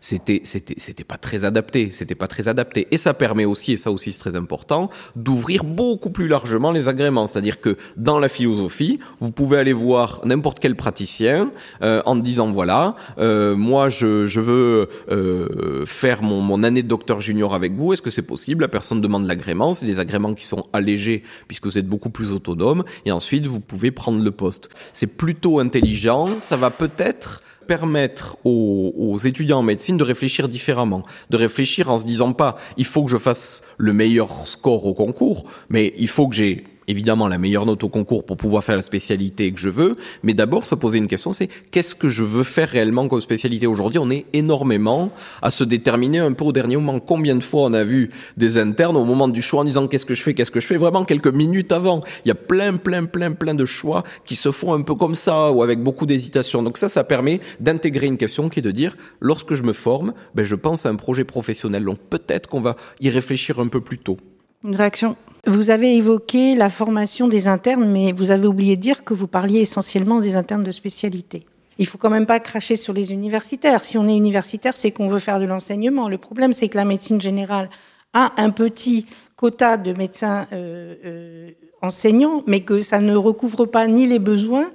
C'était 0.00 0.40
c'était 0.44 0.74
c'était 0.78 1.04
pas 1.04 1.18
très 1.18 1.44
adapté, 1.44 1.90
c'était 1.90 2.14
pas 2.14 2.28
très 2.28 2.48
adapté. 2.48 2.88
Et 2.90 2.98
ça 2.98 3.14
permet 3.14 3.44
aussi, 3.44 3.72
et 3.72 3.76
ça 3.76 3.90
aussi 3.90 4.12
c'est 4.12 4.18
très 4.18 4.36
important, 4.36 4.90
d'ouvrir 5.16 5.64
beaucoup 5.64 6.10
plus 6.10 6.28
largement 6.28 6.70
les 6.70 6.88
agréments. 6.88 7.26
C'est-à-dire 7.26 7.60
que 7.60 7.76
dans 7.96 8.18
la 8.18 8.28
philosophie, 8.28 8.98
vous 9.20 9.30
pouvez 9.30 9.58
aller 9.58 9.72
voir 9.72 10.20
n'importe 10.24 10.58
quel 10.60 10.76
praticien 10.76 11.50
euh, 11.82 12.02
en 12.06 12.16
disant 12.16 12.50
voilà, 12.50 12.96
euh, 13.18 13.56
moi 13.56 13.88
je, 13.88 14.26
je 14.26 14.40
veux 14.40 14.88
euh, 15.10 15.84
faire 15.86 16.22
mon, 16.22 16.40
mon 16.40 16.62
année 16.62 16.82
de 16.82 16.88
docteur 16.88 17.20
junior 17.20 17.54
avec 17.54 17.72
vous. 17.72 17.92
Est-ce 17.92 18.02
que 18.02 18.10
c'est 18.10 18.22
possible? 18.22 18.62
La 18.62 18.68
personne 18.68 19.00
demande 19.00 19.26
l'agrément. 19.26 19.74
C'est 19.74 19.86
des 19.86 19.98
agréments 19.98 20.34
qui 20.34 20.44
sont 20.44 20.64
allégés 20.72 21.22
puisque 21.46 21.66
vous 21.66 21.78
êtes 21.78 21.88
beaucoup 21.88 22.10
plus 22.10 22.32
autonome. 22.32 22.84
Et 23.04 23.12
ensuite 23.12 23.46
vous 23.46 23.60
pouvez 23.60 23.90
prendre 23.90 24.22
le 24.22 24.30
poste. 24.30 24.68
C'est 24.92 25.16
plutôt 25.16 25.58
intelligent. 25.58 26.26
Ça 26.40 26.56
va 26.56 26.70
peut-être 26.70 27.42
permettre 27.68 28.38
aux, 28.44 29.18
étudiants 29.18 29.58
en 29.58 29.62
médecine 29.62 29.96
de 29.96 30.02
réfléchir 30.02 30.48
différemment, 30.48 31.02
de 31.30 31.36
réfléchir 31.36 31.90
en 31.90 31.98
se 31.98 32.04
disant 32.04 32.32
pas 32.32 32.56
il 32.76 32.86
faut 32.86 33.04
que 33.04 33.10
je 33.10 33.18
fasse 33.18 33.62
le 33.76 33.92
meilleur 33.92 34.48
score 34.48 34.86
au 34.86 34.94
concours, 34.94 35.44
mais 35.68 35.94
il 35.98 36.08
faut 36.08 36.26
que 36.26 36.34
j'ai 36.34 36.64
évidemment 36.88 37.28
la 37.28 37.38
meilleure 37.38 37.66
note 37.66 37.84
au 37.84 37.88
concours 37.88 38.24
pour 38.24 38.36
pouvoir 38.36 38.64
faire 38.64 38.76
la 38.76 38.82
spécialité 38.82 39.52
que 39.52 39.60
je 39.60 39.68
veux, 39.68 39.96
mais 40.22 40.34
d'abord 40.34 40.66
se 40.66 40.74
poser 40.74 40.98
une 40.98 41.06
question, 41.06 41.32
c'est 41.32 41.48
qu'est-ce 41.70 41.94
que 41.94 42.08
je 42.08 42.22
veux 42.22 42.42
faire 42.42 42.68
réellement 42.68 43.06
comme 43.06 43.20
spécialité? 43.20 43.66
Aujourd'hui, 43.66 43.98
on 43.98 44.10
est 44.10 44.26
énormément 44.32 45.12
à 45.42 45.50
se 45.50 45.64
déterminer 45.64 46.18
un 46.18 46.32
peu 46.32 46.44
au 46.44 46.52
dernier 46.52 46.76
moment. 46.76 46.98
Combien 46.98 47.36
de 47.36 47.44
fois 47.44 47.62
on 47.62 47.72
a 47.74 47.84
vu 47.84 48.10
des 48.36 48.58
internes 48.58 48.96
au 48.96 49.04
moment 49.04 49.28
du 49.28 49.42
choix 49.42 49.60
en 49.60 49.64
disant 49.64 49.86
qu'est-ce 49.86 50.06
que 50.06 50.14
je 50.14 50.22
fais, 50.22 50.34
qu'est-ce 50.34 50.50
que 50.50 50.60
je 50.60 50.66
fais, 50.66 50.76
vraiment 50.76 51.04
quelques 51.04 51.28
minutes 51.28 51.72
avant. 51.72 52.00
Il 52.24 52.28
y 52.28 52.32
a 52.32 52.34
plein, 52.34 52.76
plein, 52.76 53.04
plein, 53.04 53.32
plein 53.32 53.54
de 53.54 53.64
choix 53.64 54.04
qui 54.24 54.36
se 54.36 54.50
font 54.50 54.72
un 54.74 54.82
peu 54.82 54.94
comme 54.94 55.14
ça 55.14 55.52
ou 55.52 55.62
avec 55.62 55.82
beaucoup 55.82 56.06
d'hésitation. 56.06 56.62
Donc 56.62 56.78
ça, 56.78 56.88
ça 56.88 57.04
permet 57.04 57.40
d'intégrer 57.60 58.06
une 58.06 58.16
question 58.16 58.48
qui 58.48 58.60
est 58.60 58.62
de 58.62 58.70
dire, 58.70 58.96
lorsque 59.20 59.54
je 59.54 59.62
me 59.62 59.72
forme, 59.72 60.14
ben, 60.34 60.44
je 60.44 60.54
pense 60.54 60.86
à 60.86 60.88
un 60.88 60.96
projet 60.96 61.24
professionnel. 61.24 61.84
Donc 61.84 61.98
peut-être 62.10 62.48
qu'on 62.48 62.60
va 62.60 62.76
y 63.00 63.10
réfléchir 63.10 63.60
un 63.60 63.68
peu 63.68 63.80
plus 63.80 63.98
tôt. 63.98 64.18
Une 64.64 64.76
réaction 64.76 65.16
vous 65.46 65.70
avez 65.70 65.96
évoqué 65.96 66.54
la 66.54 66.68
formation 66.68 67.26
des 67.26 67.48
internes, 67.48 67.90
mais 67.90 68.12
vous 68.12 68.30
avez 68.30 68.46
oublié 68.46 68.76
de 68.76 68.82
dire 68.82 69.04
que 69.04 69.14
vous 69.14 69.28
parliez 69.28 69.60
essentiellement 69.60 70.20
des 70.20 70.36
internes 70.36 70.64
de 70.64 70.70
spécialité. 70.70 71.46
Il 71.78 71.86
faut 71.86 71.96
quand 71.96 72.10
même 72.10 72.26
pas 72.26 72.40
cracher 72.40 72.76
sur 72.76 72.92
les 72.92 73.12
universitaires. 73.12 73.84
Si 73.84 73.96
on 73.96 74.08
est 74.08 74.16
universitaire, 74.16 74.76
c'est 74.76 74.90
qu'on 74.90 75.08
veut 75.08 75.20
faire 75.20 75.40
de 75.40 75.46
l'enseignement. 75.46 76.08
Le 76.08 76.18
problème, 76.18 76.52
c'est 76.52 76.68
que 76.68 76.76
la 76.76 76.84
médecine 76.84 77.20
générale 77.20 77.70
a 78.12 78.32
un 78.36 78.50
petit 78.50 79.06
quota 79.36 79.76
de 79.76 79.92
médecins 79.92 80.46
euh, 80.52 80.96
euh, 81.04 81.50
enseignants, 81.80 82.42
mais 82.46 82.60
que 82.60 82.80
ça 82.80 83.00
ne 83.00 83.14
recouvre 83.14 83.64
pas 83.64 83.86
ni 83.86 84.06
les 84.06 84.18
besoins, 84.18 84.70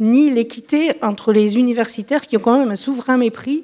ni 0.00 0.30
l'équité 0.30 0.92
entre 1.02 1.32
les 1.32 1.58
universitaires 1.58 2.22
qui 2.22 2.36
ont 2.38 2.40
quand 2.40 2.58
même 2.58 2.70
un 2.70 2.76
souverain 2.76 3.18
mépris 3.18 3.62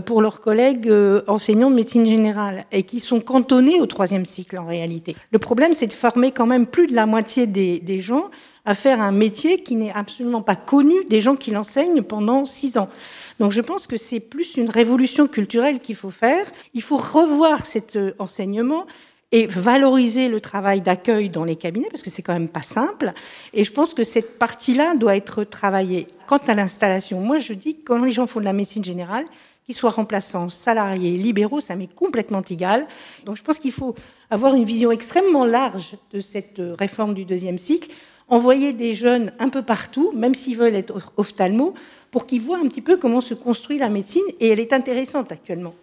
pour 0.00 0.20
leurs 0.20 0.40
collègues 0.40 0.88
euh, 0.88 1.22
enseignants 1.28 1.70
de 1.70 1.76
médecine 1.76 2.06
générale 2.06 2.64
et 2.72 2.82
qui 2.82 3.00
sont 3.00 3.20
cantonnés 3.20 3.80
au 3.80 3.86
troisième 3.86 4.24
cycle 4.24 4.58
en 4.58 4.66
réalité. 4.66 5.14
Le 5.30 5.38
problème, 5.38 5.72
c'est 5.72 5.86
de 5.86 5.92
former 5.92 6.32
quand 6.32 6.46
même 6.46 6.66
plus 6.66 6.86
de 6.86 6.94
la 6.94 7.06
moitié 7.06 7.46
des, 7.46 7.78
des 7.80 8.00
gens 8.00 8.30
à 8.64 8.74
faire 8.74 9.00
un 9.00 9.12
métier 9.12 9.62
qui 9.62 9.76
n'est 9.76 9.92
absolument 9.92 10.42
pas 10.42 10.56
connu 10.56 10.94
des 11.08 11.20
gens 11.20 11.36
qui 11.36 11.52
l'enseignent 11.52 12.02
pendant 12.02 12.44
six 12.44 12.78
ans. 12.78 12.88
Donc 13.38 13.52
je 13.52 13.60
pense 13.60 13.86
que 13.86 13.96
c'est 13.96 14.20
plus 14.20 14.56
une 14.56 14.70
révolution 14.70 15.28
culturelle 15.28 15.78
qu'il 15.78 15.94
faut 15.94 16.10
faire. 16.10 16.46
Il 16.74 16.82
faut 16.82 16.96
revoir 16.96 17.64
cet 17.64 17.96
euh, 17.96 18.12
enseignement 18.18 18.86
et 19.32 19.46
valoriser 19.46 20.28
le 20.28 20.40
travail 20.40 20.80
d'accueil 20.80 21.28
dans 21.30 21.44
les 21.44 21.56
cabinets 21.56 21.88
parce 21.90 22.02
que 22.02 22.10
c'est 22.10 22.22
quand 22.22 22.32
même 22.32 22.48
pas 22.48 22.62
simple. 22.62 23.12
Et 23.52 23.64
je 23.64 23.72
pense 23.72 23.94
que 23.94 24.02
cette 24.04 24.38
partie-là 24.38 24.94
doit 24.94 25.16
être 25.16 25.44
travaillée. 25.44 26.06
Quant 26.26 26.40
à 26.46 26.54
l'installation, 26.54 27.20
moi 27.20 27.38
je 27.38 27.52
dis 27.52 27.76
que 27.76 27.84
quand 27.84 28.02
les 28.02 28.10
gens 28.10 28.26
font 28.26 28.40
de 28.40 28.44
la 28.44 28.52
médecine 28.52 28.84
générale, 28.84 29.24
qu'ils 29.66 29.74
soient 29.74 29.90
remplaçants, 29.90 30.48
salariés, 30.48 31.16
libéraux, 31.16 31.60
ça 31.60 31.76
m'est 31.76 31.92
complètement 31.92 32.42
égal. 32.42 32.86
Donc 33.24 33.36
je 33.36 33.42
pense 33.42 33.58
qu'il 33.58 33.72
faut 33.72 33.94
avoir 34.30 34.54
une 34.54 34.64
vision 34.64 34.92
extrêmement 34.92 35.44
large 35.44 35.96
de 36.12 36.20
cette 36.20 36.60
réforme 36.78 37.14
du 37.14 37.24
deuxième 37.24 37.58
cycle, 37.58 37.90
envoyer 38.28 38.72
des 38.72 38.94
jeunes 38.94 39.32
un 39.38 39.48
peu 39.48 39.62
partout, 39.62 40.12
même 40.14 40.34
s'ils 40.34 40.56
veulent 40.56 40.74
être 40.74 41.12
ophtalmo, 41.16 41.74
pour 42.10 42.26
qu'ils 42.26 42.40
voient 42.40 42.58
un 42.58 42.68
petit 42.68 42.80
peu 42.80 42.96
comment 42.96 43.20
se 43.20 43.34
construit 43.34 43.78
la 43.78 43.88
médecine, 43.88 44.22
et 44.40 44.48
elle 44.48 44.60
est 44.60 44.72
intéressante 44.72 45.32
actuellement. 45.32 45.74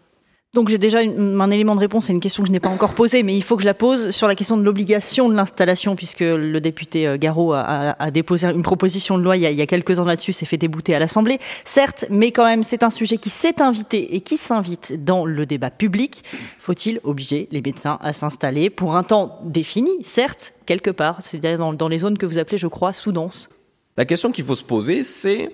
Donc 0.54 0.70
j'ai 0.70 0.78
déjà 0.78 1.00
un 1.00 1.52
élément 1.52 1.74
de 1.74 1.80
réponse 1.80 2.12
à 2.12 2.14
une 2.14 2.20
question 2.20 2.44
que 2.44 2.48
je 2.48 2.52
n'ai 2.52 2.60
pas 2.60 2.70
encore 2.70 2.94
posée, 2.94 3.24
mais 3.24 3.36
il 3.36 3.42
faut 3.42 3.56
que 3.56 3.64
je 3.64 3.68
la 3.68 3.74
pose 3.74 4.12
sur 4.12 4.28
la 4.28 4.36
question 4.36 4.56
de 4.56 4.62
l'obligation 4.62 5.28
de 5.28 5.34
l'installation, 5.34 5.96
puisque 5.96 6.20
le 6.20 6.60
député 6.62 7.08
euh, 7.08 7.18
Garot 7.18 7.54
a, 7.54 8.12
déposé 8.12 8.46
une 8.46 8.62
proposition 8.62 9.18
de 9.18 9.24
loi 9.24 9.36
il 9.36 9.42
y 9.42 9.62
a, 9.62 9.66
quelques 9.66 9.98
ans 9.98 10.06
là-dessus, 10.06 10.32
s'est 10.32 10.46
fait 10.46 10.58
débouter 10.58 10.94
à 10.94 11.00
l'Assemblée. 11.00 11.40
Certes, 11.66 12.06
mais 12.12 12.32
quand 12.32 12.46
même, 12.46 12.62
c'est 12.62 12.84
un 12.84 12.92
sujet 12.92 13.18
qui 13.18 13.32
s'est 13.32 13.64
invité 13.64 14.16
et 14.16 14.22
qui 14.22 14.38
s'invite 14.38 15.04
dans 15.04 15.26
le 15.26 15.48
débat 15.48 15.72
public. 15.72 16.24
Faut-il 16.60 17.00
obliger 17.04 17.48
les 17.50 17.62
médecins 17.64 17.98
à 18.02 18.14
s'installer 18.14 18.70
pour 18.70 18.96
un 18.96 19.02
temps 19.02 19.40
défini, 19.44 20.04
certes, 20.04 20.54
quelque 20.68 20.92
part, 20.92 21.24
c'est-à-dire 21.24 21.58
dans, 21.58 21.74
dans 21.74 21.88
les 21.88 21.98
zones 21.98 22.20
que 22.20 22.28
vous 22.28 22.38
appelez, 22.38 22.60
je 22.60 22.68
crois, 22.68 22.94
sous-denses 22.94 23.50
La 23.98 24.06
question 24.06 24.32
qu'il 24.32 24.46
faut 24.46 24.56
se 24.56 24.64
poser, 24.64 25.04
c'est 25.04 25.52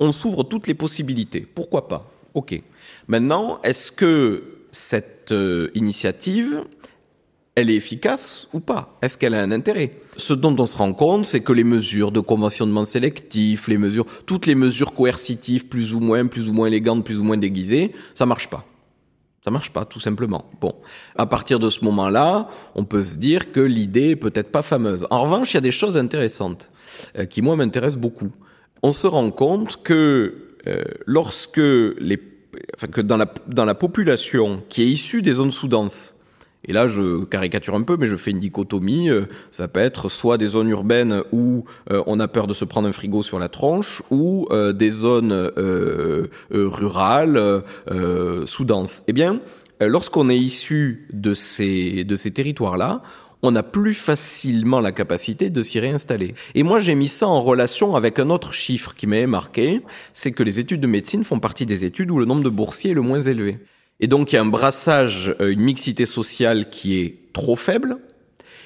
on 0.00 0.10
s'ouvre 0.10 0.42
toutes 0.42 0.66
les 0.66 0.74
possibilités. 0.74 1.46
Pourquoi 1.54 1.86
pas? 1.86 2.10
Ok. 2.34 2.60
Maintenant, 3.10 3.58
est-ce 3.64 3.90
que 3.90 4.44
cette 4.70 5.32
euh, 5.32 5.72
initiative, 5.74 6.62
elle 7.56 7.68
est 7.68 7.74
efficace 7.74 8.46
ou 8.52 8.60
pas? 8.60 8.96
Est-ce 9.02 9.18
qu'elle 9.18 9.34
a 9.34 9.42
un 9.42 9.50
intérêt? 9.50 9.94
Ce 10.16 10.32
dont 10.32 10.54
on 10.56 10.64
se 10.64 10.76
rend 10.76 10.92
compte, 10.92 11.26
c'est 11.26 11.40
que 11.40 11.52
les 11.52 11.64
mesures 11.64 12.12
de 12.12 12.20
conventionnement 12.20 12.84
sélectif, 12.84 13.66
les 13.66 13.78
mesures, 13.78 14.06
toutes 14.26 14.46
les 14.46 14.54
mesures 14.54 14.94
coercitives, 14.94 15.66
plus 15.66 15.92
ou 15.92 15.98
moins, 15.98 16.28
plus 16.28 16.48
ou 16.48 16.52
moins 16.52 16.68
élégantes, 16.68 17.04
plus 17.04 17.18
ou 17.18 17.24
moins 17.24 17.36
déguisées, 17.36 17.92
ça 18.14 18.26
marche 18.26 18.48
pas. 18.48 18.64
Ça 19.44 19.50
marche 19.50 19.72
pas, 19.72 19.84
tout 19.84 19.98
simplement. 19.98 20.44
Bon, 20.60 20.76
à 21.16 21.26
partir 21.26 21.58
de 21.58 21.68
ce 21.68 21.84
moment-là, 21.86 22.48
on 22.76 22.84
peut 22.84 23.02
se 23.02 23.16
dire 23.16 23.50
que 23.50 23.58
l'idée 23.58 24.10
est 24.10 24.16
peut-être 24.16 24.52
pas 24.52 24.62
fameuse. 24.62 25.04
En 25.10 25.22
revanche, 25.22 25.52
il 25.52 25.56
y 25.56 25.58
a 25.58 25.62
des 25.62 25.72
choses 25.72 25.96
intéressantes 25.96 26.70
euh, 27.18 27.24
qui 27.24 27.42
moi 27.42 27.56
m'intéressent 27.56 28.00
beaucoup. 28.00 28.30
On 28.84 28.92
se 28.92 29.08
rend 29.08 29.32
compte 29.32 29.82
que 29.82 30.50
euh, 30.68 30.84
lorsque 31.06 31.56
les 31.56 32.29
que 32.92 33.00
dans 33.00 33.16
la, 33.16 33.26
dans 33.46 33.64
la 33.64 33.74
population 33.74 34.62
qui 34.68 34.82
est 34.82 34.86
issue 34.86 35.22
des 35.22 35.34
zones 35.34 35.50
sous-denses, 35.50 36.14
et 36.64 36.72
là, 36.72 36.88
je 36.88 37.24
caricature 37.24 37.74
un 37.74 37.82
peu, 37.82 37.96
mais 37.96 38.06
je 38.06 38.16
fais 38.16 38.30
une 38.30 38.38
dichotomie. 38.38 39.08
Euh, 39.08 39.22
ça 39.50 39.66
peut 39.68 39.80
être 39.80 40.08
soit 40.08 40.36
des 40.36 40.48
zones 40.48 40.68
urbaines 40.68 41.22
où 41.32 41.64
euh, 41.90 42.02
on 42.06 42.20
a 42.20 42.28
peur 42.28 42.46
de 42.46 42.54
se 42.54 42.64
prendre 42.64 42.86
un 42.86 42.92
frigo 42.92 43.22
sur 43.22 43.38
la 43.38 43.48
tronche, 43.48 44.02
ou 44.10 44.46
euh, 44.50 44.72
des 44.72 44.90
zones 44.90 45.50
rurales 46.50 47.62
sous-denses. 48.46 49.02
Eh 49.08 49.12
bien, 49.12 49.40
lorsqu'on 49.80 50.28
est 50.28 50.38
issu 50.38 51.06
de 51.12 51.34
ces, 51.34 52.04
de 52.04 52.16
ces 52.16 52.30
territoires-là, 52.30 53.02
on 53.42 53.56
a 53.56 53.62
plus 53.62 53.94
facilement 53.94 54.80
la 54.80 54.92
capacité 54.92 55.50
de 55.50 55.62
s'y 55.62 55.80
réinstaller. 55.80 56.34
Et 56.54 56.62
moi, 56.62 56.78
j'ai 56.78 56.94
mis 56.94 57.08
ça 57.08 57.26
en 57.26 57.40
relation 57.40 57.96
avec 57.96 58.18
un 58.18 58.30
autre 58.30 58.52
chiffre 58.52 58.94
qui 58.94 59.06
m'est 59.06 59.26
marqué, 59.26 59.80
c'est 60.12 60.32
que 60.32 60.42
les 60.42 60.60
études 60.60 60.80
de 60.80 60.86
médecine 60.86 61.24
font 61.24 61.40
partie 61.40 61.66
des 61.66 61.84
études 61.84 62.10
où 62.10 62.18
le 62.18 62.26
nombre 62.26 62.42
de 62.42 62.48
boursiers 62.48 62.90
est 62.90 62.94
le 62.94 63.02
moins 63.02 63.22
élevé. 63.22 63.58
Et 64.00 64.06
donc, 64.06 64.32
il 64.32 64.36
y 64.36 64.38
a 64.38 64.42
un 64.42 64.46
brassage, 64.46 65.34
euh, 65.40 65.52
une 65.52 65.60
mixité 65.60 66.06
sociale 66.06 66.70
qui 66.70 66.98
est 66.98 67.32
trop 67.32 67.56
faible, 67.56 67.98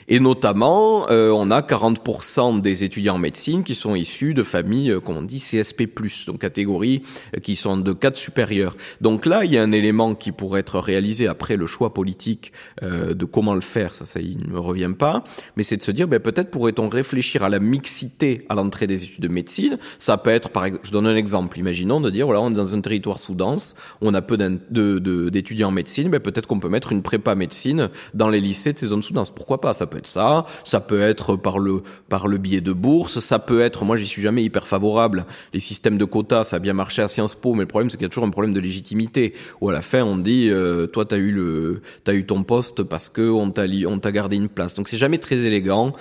et 0.09 0.21
notamment, 0.21 1.09
euh, 1.11 1.31
on 1.31 1.51
a 1.51 1.61
40% 1.63 2.61
des 2.61 2.85
étudiants 2.85 3.15
en 3.15 3.19
médecine 3.19 3.63
qui 3.63 3.75
sont 3.75 3.95
issus 3.95 4.35
de 4.35 4.43
familles, 4.43 4.93
euh, 4.93 5.01
comme 5.01 5.17
on 5.17 5.23
dit, 5.23 5.39
CSP+, 5.39 5.89
donc 6.27 6.41
catégories 6.41 7.03
euh, 7.37 7.41
qui 7.41 7.57
sont 7.57 7.77
de 7.77 7.93
cadres 7.93 8.17
supérieurs. 8.17 8.77
Donc 9.01 9.27
là, 9.27 9.45
il 9.45 9.53
y 9.53 9.59
a 9.59 9.63
un 9.63 9.73
élément 9.73 10.15
qui 10.15 10.33
pourrait 10.33 10.61
être 10.61 10.79
réalisé 10.79 11.27
après 11.27 11.57
le 11.57 11.67
choix 11.67 11.95
politique 11.95 12.53
de 12.83 13.25
comment 13.25 13.55
le 13.55 13.61
faire, 13.61 13.95
ça, 13.95 14.05
ça 14.05 14.21
il 14.21 14.39
ne 14.39 14.47
me 14.47 14.59
revient 14.59 14.93
pas, 14.97 15.25
mais 15.57 15.63
c'est 15.63 15.77
de 15.77 15.83
se 15.83 15.91
dire, 15.91 16.09
ben, 16.09 16.21
peut-être 16.21 16.51
pourrait-on 16.51 16.89
réfléchir 16.89 17.43
à 17.43 17.49
la 17.49 17.59
mixité 17.59 18.45
à 18.49 18.55
l'entrée 18.55 18.87
des 18.87 19.05
études 19.05 19.23
de 19.23 19.29
médecine. 19.29 19.79
Ça 19.99 20.17
peut 20.17 20.31
être, 20.31 20.51
par 20.51 20.65
exemple, 20.65 20.87
je 20.87 20.93
donne 20.93 21.07
un 21.07 21.17
exemple, 21.17 21.59
imaginons 21.59 22.01
de 22.01 22.11
dire, 22.11 22.27
voilà, 22.27 22.41
on 22.41 22.51
est 22.51 22.55
dans 22.55 22.75
un 22.75 22.81
territoire 22.81 23.21
sous-dense, 23.21 23.75
on 24.01 24.15
a 24.15 24.23
peu 24.23 24.37
d'étudiants 24.37 25.69
en 25.69 25.73
médecine, 25.73 26.11
ben, 26.11 26.21
peut-être 26.21 26.47
qu'on 26.47 26.61
peut 26.61 26.69
mettre 26.69 26.93
une 26.93 27.03
prépa 27.03 27.35
médecine 27.35 27.91
dans 28.13 28.29
les 28.29 28.41
lycées 28.41 28.73
de 28.73 28.79
ces 28.79 28.89
zones 28.89 29.03
sous-denses. 29.03 29.31
Pourquoi 29.31 29.61
pas? 29.61 29.75
Ça 29.75 29.87
ça, 30.05 30.45
peut 30.81 31.01
être 31.01 31.37
par 31.37 31.59
le 31.59 31.83
par 32.09 32.29
le 32.29 32.39
biais 32.39 32.61
de 32.61 32.73
bourse, 32.73 33.19
ça 33.19 33.39
peut 33.39 33.61
être, 33.61 33.85
moi 33.85 33.97
j'y 33.97 34.07
suis 34.07 34.23
jamais 34.23 34.45
hyper 34.45 34.67
favorable, 34.69 35.27
les 35.53 35.61
systèmes 35.61 35.99
de 35.99 36.05
quotas, 36.05 36.45
ça 36.45 36.57
a 36.57 36.59
bien 36.59 36.73
marché 36.73 37.03
à 37.03 37.09
Sciences 37.09 37.35
Po, 37.35 37.55
mais 37.55 37.63
le 37.63 37.67
problème 37.67 37.91
c'est 37.91 37.97
qu'il 37.97 38.05
y 38.05 38.07
a 38.07 38.09
toujours 38.09 38.25
un 38.25 38.31
problème 38.31 38.53
de 38.53 38.61
légitimité, 38.61 39.35
où 39.61 39.69
à 39.69 39.73
la 39.73 39.83
fin 39.83 40.03
on 40.05 40.17
dit, 40.17 40.49
euh, 40.51 40.87
toi 40.87 41.05
t'as 41.05 41.17
eu 41.17 41.31
le 41.31 41.83
t'as 42.05 42.15
eu 42.15 42.27
ton 42.27 42.43
poste 42.43 42.83
parce 42.83 43.09
que 43.09 43.29
on 43.29 43.51
t'a 43.51 43.65
on 43.87 43.99
t'a 43.99 44.13
gardé 44.13 44.37
une 44.37 44.49
place, 44.49 44.75
donc 44.75 44.89
c'est 44.89 44.97
jamais 44.97 45.19
très 45.19 45.37
élégant. 45.37 45.93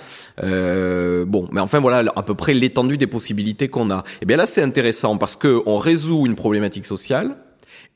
Euh, 0.42 1.24
bon, 1.24 1.48
mais 1.52 1.60
enfin 1.60 1.80
voilà 1.80 2.12
à 2.14 2.22
peu 2.22 2.34
près 2.34 2.54
l'étendue 2.54 2.98
des 2.98 3.06
possibilités 3.06 3.68
qu'on 3.68 3.90
a. 3.90 4.04
Et 4.22 4.26
bien 4.26 4.36
là 4.36 4.46
c'est 4.46 4.62
intéressant 4.62 5.16
parce 5.16 5.36
que 5.36 5.62
on 5.66 5.78
résout 5.78 6.26
une 6.26 6.34
problématique 6.34 6.86
sociale 6.86 7.36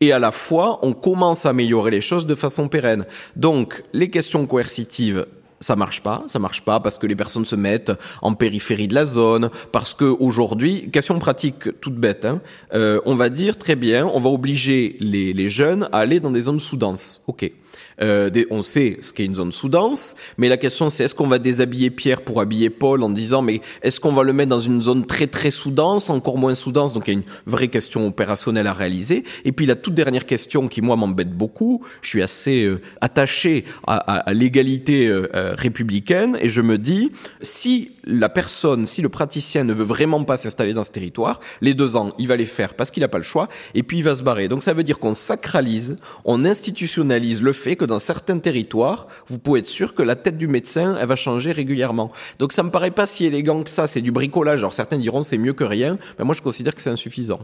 et 0.01 0.13
à 0.13 0.19
la 0.19 0.31
fois 0.31 0.79
on 0.83 0.93
commence 0.93 1.47
à 1.47 1.51
améliorer 1.51 1.91
les 1.91 2.01
choses 2.01 2.27
de 2.27 2.35
façon 2.35 2.69
pérenne. 2.69 3.07
Donc 3.37 3.83
les 3.93 4.11
questions 4.11 4.47
coercitives, 4.47 5.27
ça 5.61 5.77
marche 5.77 6.03
pas, 6.03 6.25
ça 6.29 6.39
marche 6.39 6.63
pas 6.63 6.81
parce 6.81 6.99
que 6.99 7.07
les 7.07 7.17
personnes 7.17 7.45
se 7.45 7.57
mettent 7.57 7.93
en 8.23 8.35
périphérie 8.35 8.89
de 8.89 8.95
la 8.95 9.05
zone, 9.05 9.51
parce 9.73 9.95
que 9.95 10.05
aujourd'hui, 10.05 10.91
question 10.91 11.19
pratique 11.19 11.81
toute 11.81 11.97
bête, 11.97 12.25
hein, 12.25 12.41
euh, 12.75 13.01
on 13.05 13.15
va 13.15 13.29
dire 13.29 13.57
très 13.57 13.77
bien, 13.77 14.07
on 14.07 14.21
va 14.21 14.31
obliger 14.31 14.97
les, 15.01 15.33
les 15.33 15.49
jeunes 15.49 15.89
à 15.93 15.99
aller 15.99 16.21
dans 16.21 16.31
des 16.31 16.43
zones 16.43 16.61
sous-denses. 16.61 17.23
Ok. 17.27 17.51
Euh, 18.01 18.31
on 18.51 18.63
sait 18.63 18.99
ce 19.01 19.13
qu'est 19.13 19.25
une 19.25 19.35
zone 19.35 19.53
sous-dense, 19.53 20.15
mais 20.37 20.49
la 20.49 20.57
question 20.57 20.91
c'est 20.91 21.05
est-ce 21.05 21.15
qu'on 21.15 21.27
va 21.27 21.39
déshabiller 21.39 21.91
Pierre 21.91 22.23
pour 22.23 22.41
habiller 22.41 22.71
Paul 22.71 23.03
en 23.03 23.11
disant 23.11 23.43
mais 23.43 23.61
est-ce 23.83 24.01
qu'on 24.01 24.13
va 24.13 24.23
le 24.23 24.33
mettre 24.33 24.51
dans 24.51 24.61
une 24.61 24.83
zone 24.83 25.07
très 25.07 25.27
très 25.27 25.51
sous-dense, 25.51 26.11
encore 26.11 26.39
moins 26.39 26.55
sous-dense 26.55 26.93
Donc 26.93 27.09
il 27.09 27.15
y 27.15 27.17
a 27.17 27.19
une 27.21 27.27
vraie 27.47 27.69
question 27.69 28.07
opérationnelle 28.07 28.67
à 28.67 28.73
réaliser. 28.73 29.25
Et 29.45 29.53
puis 29.53 29.67
la 29.67 29.75
toute 29.75 29.95
dernière 29.95 30.27
question 30.27 30.69
qui 30.69 30.81
moi 30.81 30.97
m'embête 30.97 31.33
beaucoup, 31.33 31.85
je 32.03 32.09
suis 32.09 32.23
assez 32.23 32.65
euh, 32.65 32.81
attaché 33.01 33.65
à, 33.87 33.97
à, 33.97 34.33
l'égalité 34.33 35.09
euh, 35.09 35.55
républicaine 35.57 36.39
et 36.41 36.49
je 36.49 36.61
me 36.61 36.79
dis 36.79 37.11
si 37.43 37.93
la 38.09 38.29
personne, 38.29 38.87
si 38.87 39.03
le 39.03 39.09
praticien 39.09 39.65
ne 39.65 39.73
veut 39.73 39.85
vraiment 39.85 40.25
pas 40.25 40.37
s'installer 40.37 40.73
dans 40.73 40.85
ce 40.85 40.91
territoire, 40.91 41.41
les 41.61 41.75
deux 41.75 41.95
ans, 41.95 42.13
il 42.19 42.27
va 42.27 42.37
les 42.37 42.47
faire 42.47 42.75
parce 42.75 42.91
qu'il 42.91 43.03
n'a 43.03 43.09
pas 43.09 43.19
le 43.19 43.25
choix, 43.25 43.49
et 43.75 43.83
puis 43.83 43.99
il 43.99 44.05
va 44.05 44.15
se 44.15 44.23
barrer. 44.23 44.49
Donc 44.49 44.63
ça 44.63 44.73
veut 44.73 44.83
dire 44.83 44.99
qu'on 44.99 45.15
sacralise, 45.15 45.97
on 46.25 46.45
institutionnalise 46.45 47.43
le 47.43 47.53
fait 47.53 47.77
que 47.77 47.85
dans 47.89 47.99
certains 47.99 48.39
territoires, 48.39 49.09
vous 49.27 49.39
pouvez 49.39 49.61
être 49.61 49.67
sûr 49.67 49.95
que 49.95 50.03
la 50.03 50.15
tête 50.15 50.39
du 50.39 50.47
médecin, 50.47 50.97
elle 51.01 51.09
va 51.09 51.17
changer 51.17 51.51
régulièrement. 51.51 52.13
Donc 52.39 52.53
ça 52.53 52.63
me 52.63 52.71
paraît 52.71 52.93
pas 52.93 53.07
si 53.07 53.27
élégant 53.27 53.65
que 53.65 53.71
ça, 53.71 53.89
c'est 53.89 54.01
du 54.01 54.13
bricolage. 54.13 54.61
Alors 54.61 54.75
certains 54.75 54.99
diront 54.99 55.25
c'est 55.25 55.39
mieux 55.39 55.55
que 55.55 55.65
rien, 55.65 55.99
mais 56.19 56.25
moi 56.25 56.35
je 56.35 56.43
considère 56.43 56.75
que 56.75 56.81
c'est 56.81 56.91
insuffisant. 56.91 57.41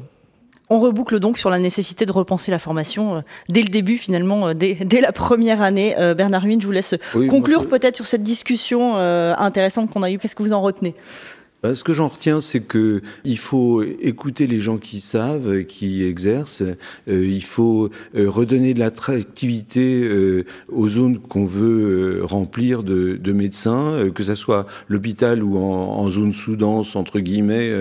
On 0.70 0.78
reboucle 0.78 1.20
donc 1.20 1.36
sur 1.36 1.50
la 1.50 1.58
nécessité 1.58 2.06
de 2.06 2.12
repenser 2.12 2.50
la 2.50 2.58
formation 2.58 3.16
euh, 3.16 3.20
dès 3.50 3.60
le 3.60 3.68
début, 3.68 3.98
finalement, 3.98 4.48
euh, 4.48 4.54
dès, 4.54 4.74
dès, 4.74 5.02
la 5.02 5.12
première 5.12 5.60
année. 5.60 5.94
Euh, 5.98 6.14
Bernard 6.14 6.42
Ruin, 6.42 6.58
je 6.58 6.66
vous 6.66 6.72
laisse 6.72 6.94
conclure 7.12 7.68
peut-être 7.68 7.96
sur 7.96 8.06
cette 8.06 8.22
discussion 8.22 8.96
intéressante 8.96 9.90
qu'on 9.90 10.02
a 10.02 10.10
eue. 10.10 10.18
Qu'est-ce 10.18 10.34
que 10.34 10.42
vous 10.42 10.52
en 10.52 10.62
retenez? 10.62 10.94
Ce 11.72 11.82
que 11.82 11.94
j'en 11.94 12.08
retiens, 12.08 12.42
c'est 12.42 12.60
que 12.60 13.00
il 13.24 13.38
faut 13.38 13.82
écouter 13.82 14.46
les 14.46 14.58
gens 14.58 14.76
qui 14.76 15.00
savent, 15.00 15.64
qui 15.64 16.04
exercent. 16.04 16.62
Euh, 16.62 17.26
il 17.26 17.42
faut 17.42 17.88
euh, 18.16 18.28
redonner 18.28 18.74
de 18.74 18.80
l'attractivité 18.80 20.02
euh, 20.04 20.44
aux 20.70 20.88
zones 20.88 21.18
qu'on 21.18 21.46
veut 21.46 22.20
remplir 22.22 22.82
de, 22.82 23.16
de 23.16 23.32
médecins, 23.32 24.10
que 24.14 24.22
ce 24.22 24.34
soit 24.34 24.66
l'hôpital 24.88 25.42
ou 25.42 25.56
en, 25.56 26.10
zone 26.10 26.34
sous-dense 26.34 26.96
entre 26.96 27.20
guillemets 27.20 27.72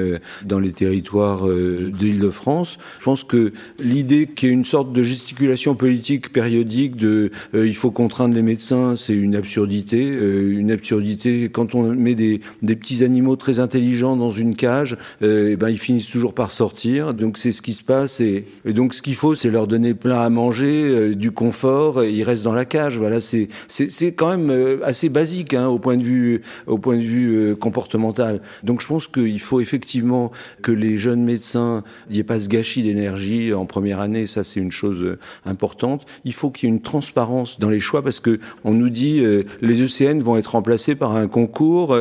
dans 0.45 0.59
les 0.59 0.71
territoires 0.71 1.45
de 1.45 1.91
l'Île-de-France. 1.99 2.77
Je 2.99 3.03
pense 3.03 3.23
que 3.23 3.51
l'idée 3.79 4.27
qu'il 4.27 4.49
y 4.49 4.51
ait 4.51 4.55
une 4.55 4.65
sorte 4.65 4.93
de 4.93 5.03
gesticulation 5.03 5.75
politique 5.75 6.31
périodique 6.31 6.95
de 6.95 7.31
il 7.53 7.75
faut 7.75 7.91
contraindre 7.91 8.33
les 8.33 8.41
médecins, 8.41 8.95
c'est 8.95 9.13
une 9.13 9.35
absurdité. 9.35 10.03
une 10.03 10.71
absurdité 10.71 11.49
quand 11.49 11.75
on 11.75 11.93
met 11.93 12.15
des, 12.15 12.41
des 12.61 12.75
petits 12.75 13.03
animaux 13.03 13.35
très 13.35 13.59
intelligents 13.59 13.72
intelligents 13.73 14.15
dans 14.15 14.29
une 14.29 14.55
cage, 14.55 14.97
euh, 15.23 15.51
et 15.51 15.55
ben 15.55 15.69
ils 15.69 15.79
finissent 15.79 16.09
toujours 16.09 16.35
par 16.35 16.51
sortir. 16.51 17.15
Donc 17.15 17.39
c'est 17.39 17.51
ce 17.51 17.63
qui 17.63 17.73
se 17.73 17.81
passe. 17.81 18.19
Et, 18.21 18.45
donc 18.65 18.93
ce 18.93 19.01
qu'il 19.01 19.15
faut, 19.15 19.33
c'est 19.33 19.49
leur 19.49 19.65
donner 19.65 19.95
plein 19.95 20.19
à 20.19 20.29
manger, 20.29 20.89
euh, 20.89 21.15
du 21.15 21.31
confort. 21.31 22.03
Ils 22.03 22.23
restent 22.23 22.43
dans 22.43 22.53
la 22.53 22.65
cage. 22.65 22.97
Voilà, 22.97 23.19
c'est 23.19 23.47
c'est 23.67 24.13
quand 24.13 24.29
même 24.29 24.51
euh, 24.51 24.77
assez 24.83 25.09
basique 25.09 25.55
hein, 25.55 25.67
au 25.67 25.79
point 25.79 25.97
de 25.97 26.03
vue 26.03 26.41
au 26.67 26.77
point 26.77 26.97
de 26.97 27.01
vue 27.01 27.55
comportemental. 27.55 28.41
Donc 28.61 28.81
je 28.81 28.87
pense 28.87 29.07
qu'il 29.07 29.39
faut 29.39 29.59
effectivement 29.59 30.31
que 30.61 30.71
les 30.71 30.97
jeunes 30.97 31.23
médecins, 31.23 31.83
n'y 32.11 32.19
ait 32.19 32.23
pas 32.23 32.39
ce 32.39 32.49
gâchis 32.49 32.83
d'énergie 32.83 33.53
en 33.53 33.65
première 33.65 33.99
année. 33.99 34.27
Ça 34.27 34.43
c'est 34.43 34.59
une 34.59 34.71
chose 34.71 35.17
importante. 35.45 36.05
Il 36.25 36.33
faut 36.33 36.51
qu'il 36.51 36.69
y 36.69 36.71
ait 36.71 36.75
une 36.75 36.81
transparence 36.81 37.59
dans 37.59 37.69
les 37.69 37.79
choix 37.79 38.03
parce 38.03 38.19
que 38.19 38.39
on 38.63 38.73
nous 38.73 38.89
dit 38.89 39.23
les 39.61 39.81
ECN 39.81 40.19
vont 40.19 40.37
être 40.37 40.51
remplacés 40.51 40.93
par 40.93 41.15
un 41.15 41.27
concours. 41.27 41.97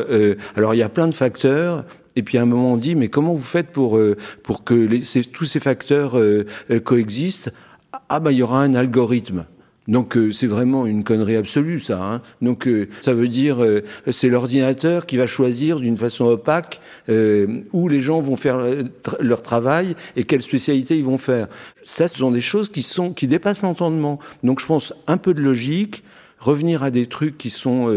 alors 0.55 0.75
il 0.75 0.77
y 0.77 0.83
a 0.83 0.89
plein 0.89 1.07
de 1.07 1.13
facteurs 1.13 1.62
et 2.15 2.23
puis 2.23 2.37
à 2.37 2.41
un 2.41 2.45
moment 2.45 2.73
on 2.73 2.77
dit 2.77 2.95
mais 2.95 3.07
comment 3.07 3.33
vous 3.33 3.41
faites 3.41 3.69
pour 3.69 3.97
euh, 3.97 4.17
pour 4.43 4.63
que 4.63 4.87
tous 5.31 5.45
ces 5.45 5.59
facteurs 5.59 6.17
euh, 6.17 6.45
euh, 6.71 6.79
coexistent? 6.79 7.51
Ah 8.09 8.19
bah 8.19 8.31
il 8.31 8.39
y 8.39 8.43
aura 8.43 8.61
un 8.61 8.75
algorithme. 8.75 9.45
Donc 9.89 10.17
c'est 10.31 10.47
vraiment 10.47 10.85
une 10.85 11.03
connerie 11.03 11.35
absolue 11.35 11.81
ça. 11.81 12.01
Hein. 12.01 12.21
Donc 12.41 12.69
ça 13.01 13.13
veut 13.13 13.27
dire 13.27 13.57
c'est 14.09 14.29
l'ordinateur 14.29 15.05
qui 15.05 15.17
va 15.17 15.27
choisir 15.27 15.81
d'une 15.81 15.97
façon 15.97 16.23
opaque 16.23 16.79
où 17.09 17.89
les 17.89 17.99
gens 17.99 18.21
vont 18.21 18.37
faire 18.37 18.65
leur 19.19 19.41
travail 19.41 19.97
et 20.15 20.23
quelle 20.23 20.41
spécialité 20.41 20.97
ils 20.97 21.03
vont 21.03 21.17
faire. 21.17 21.49
Ça 21.83 22.07
ce 22.07 22.19
sont 22.19 22.31
des 22.31 22.39
choses 22.39 22.69
qui 22.69 22.81
sont 22.81 23.11
qui 23.11 23.27
dépassent 23.27 23.61
l'entendement. 23.61 24.19
Donc 24.41 24.61
je 24.61 24.65
pense 24.67 24.93
un 25.05 25.17
peu 25.17 25.33
de 25.33 25.41
logique, 25.41 26.05
revenir 26.39 26.81
à 26.81 26.89
des 26.89 27.07
trucs 27.07 27.37
qui 27.37 27.49
sont 27.49 27.93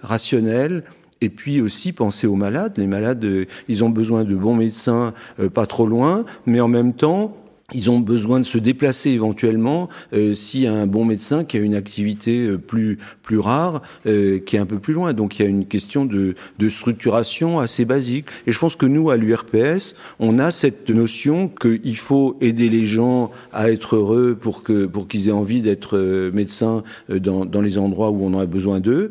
rationnels, 0.00 0.84
et 1.20 1.28
puis 1.28 1.60
aussi 1.60 1.92
penser 1.92 2.26
aux 2.26 2.34
malades. 2.34 2.74
Les 2.76 2.86
malades, 2.86 3.24
euh, 3.24 3.46
ils 3.68 3.84
ont 3.84 3.90
besoin 3.90 4.24
de 4.24 4.34
bons 4.34 4.54
médecins 4.54 5.14
euh, 5.40 5.48
pas 5.48 5.66
trop 5.66 5.86
loin, 5.86 6.24
mais 6.46 6.60
en 6.60 6.68
même 6.68 6.92
temps, 6.92 7.36
ils 7.72 7.90
ont 7.90 7.98
besoin 7.98 8.38
de 8.38 8.44
se 8.44 8.58
déplacer 8.58 9.10
éventuellement 9.10 9.88
euh, 10.12 10.34
s'il 10.34 10.60
y 10.60 10.66
a 10.68 10.72
un 10.72 10.86
bon 10.86 11.04
médecin 11.04 11.42
qui 11.42 11.56
a 11.56 11.60
une 11.60 11.74
activité 11.74 12.48
plus 12.58 12.98
plus 13.22 13.40
rare, 13.40 13.82
qui 14.04 14.54
est 14.54 14.58
un 14.58 14.66
peu 14.66 14.78
plus 14.78 14.94
loin. 14.94 15.12
Donc 15.14 15.36
il 15.36 15.42
y 15.42 15.44
a 15.44 15.48
une 15.48 15.66
question 15.66 16.04
de, 16.04 16.36
de 16.60 16.68
structuration 16.68 17.58
assez 17.58 17.84
basique. 17.84 18.26
Et 18.46 18.52
je 18.52 18.58
pense 18.60 18.76
que 18.76 18.86
nous, 18.86 19.10
à 19.10 19.16
l'URPS, 19.16 19.96
on 20.20 20.38
a 20.38 20.52
cette 20.52 20.90
notion 20.90 21.48
qu'il 21.48 21.96
faut 21.96 22.36
aider 22.40 22.68
les 22.68 22.86
gens 22.86 23.32
à 23.52 23.68
être 23.72 23.96
heureux 23.96 24.38
pour 24.40 24.62
que 24.62 24.86
pour 24.86 25.08
qu'ils 25.08 25.28
aient 25.28 25.32
envie 25.32 25.60
d'être 25.60 25.98
médecins 26.32 26.84
dans, 27.08 27.44
dans 27.44 27.62
les 27.62 27.78
endroits 27.78 28.12
où 28.12 28.24
on 28.24 28.34
en 28.34 28.38
a 28.38 28.46
besoin 28.46 28.78
d'eux. 28.78 29.10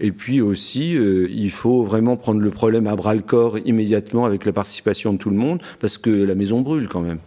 Et 0.00 0.10
puis 0.10 0.40
aussi, 0.40 0.96
euh, 0.96 1.28
il 1.30 1.50
faut 1.50 1.84
vraiment 1.84 2.16
prendre 2.16 2.40
le 2.40 2.50
problème 2.50 2.86
à 2.86 2.96
bras 2.96 3.14
le 3.14 3.20
corps 3.20 3.58
immédiatement 3.64 4.24
avec 4.24 4.44
la 4.44 4.52
participation 4.52 5.12
de 5.12 5.18
tout 5.18 5.30
le 5.30 5.36
monde, 5.36 5.62
parce 5.80 5.98
que 5.98 6.10
la 6.10 6.34
maison 6.34 6.60
brûle 6.62 6.88
quand 6.88 7.00
même. 7.00 7.18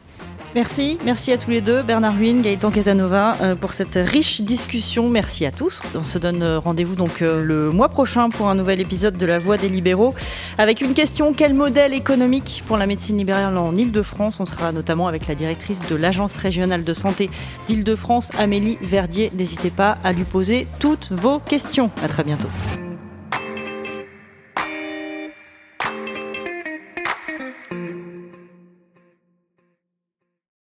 Merci, 0.55 0.97
merci 1.03 1.31
à 1.31 1.37
tous 1.37 1.51
les 1.51 1.61
deux, 1.61 1.83
Bernard 1.83 2.15
Ruin, 2.15 2.41
Gaëtan 2.41 2.71
Casanova, 2.71 3.35
euh, 3.41 3.55
pour 3.55 3.73
cette 3.73 3.95
riche 3.95 4.41
discussion. 4.41 5.09
Merci 5.09 5.45
à 5.45 5.51
tous. 5.51 5.81
On 5.93 6.03
se 6.03 6.17
donne 6.17 6.41
euh, 6.41 6.57
rendez-vous 6.57 6.95
donc 6.95 7.19
le 7.19 7.69
mois 7.69 7.89
prochain 7.89 8.29
pour 8.29 8.47
un 8.47 8.55
nouvel 8.55 8.79
épisode 8.79 9.17
de 9.17 9.25
La 9.25 9.39
Voix 9.39 9.57
des 9.57 9.69
libéraux, 9.69 10.15
avec 10.57 10.81
une 10.81 10.93
question 10.93 11.33
quel 11.33 11.53
modèle 11.53 11.93
économique 11.93 12.63
pour 12.65 12.77
la 12.77 12.87
médecine 12.87 13.17
libérale 13.17 13.57
en 13.57 13.75
Ile-de-France 13.75 14.39
On 14.39 14.45
sera 14.45 14.71
notamment 14.71 15.07
avec 15.07 15.27
la 15.27 15.35
directrice 15.35 15.81
de 15.89 15.95
l'Agence 15.95 16.37
régionale 16.37 16.83
de 16.83 16.93
santé 16.93 17.29
d'Île-de-France, 17.67 18.31
Amélie 18.39 18.77
Verdier. 18.81 19.31
N'hésitez 19.35 19.69
pas 19.69 19.97
à 20.03 20.13
lui 20.13 20.23
poser 20.23 20.65
toutes 20.79 21.11
vos 21.11 21.39
questions. 21.39 21.91
À 22.03 22.07
très 22.07 22.23
bientôt. 22.23 22.49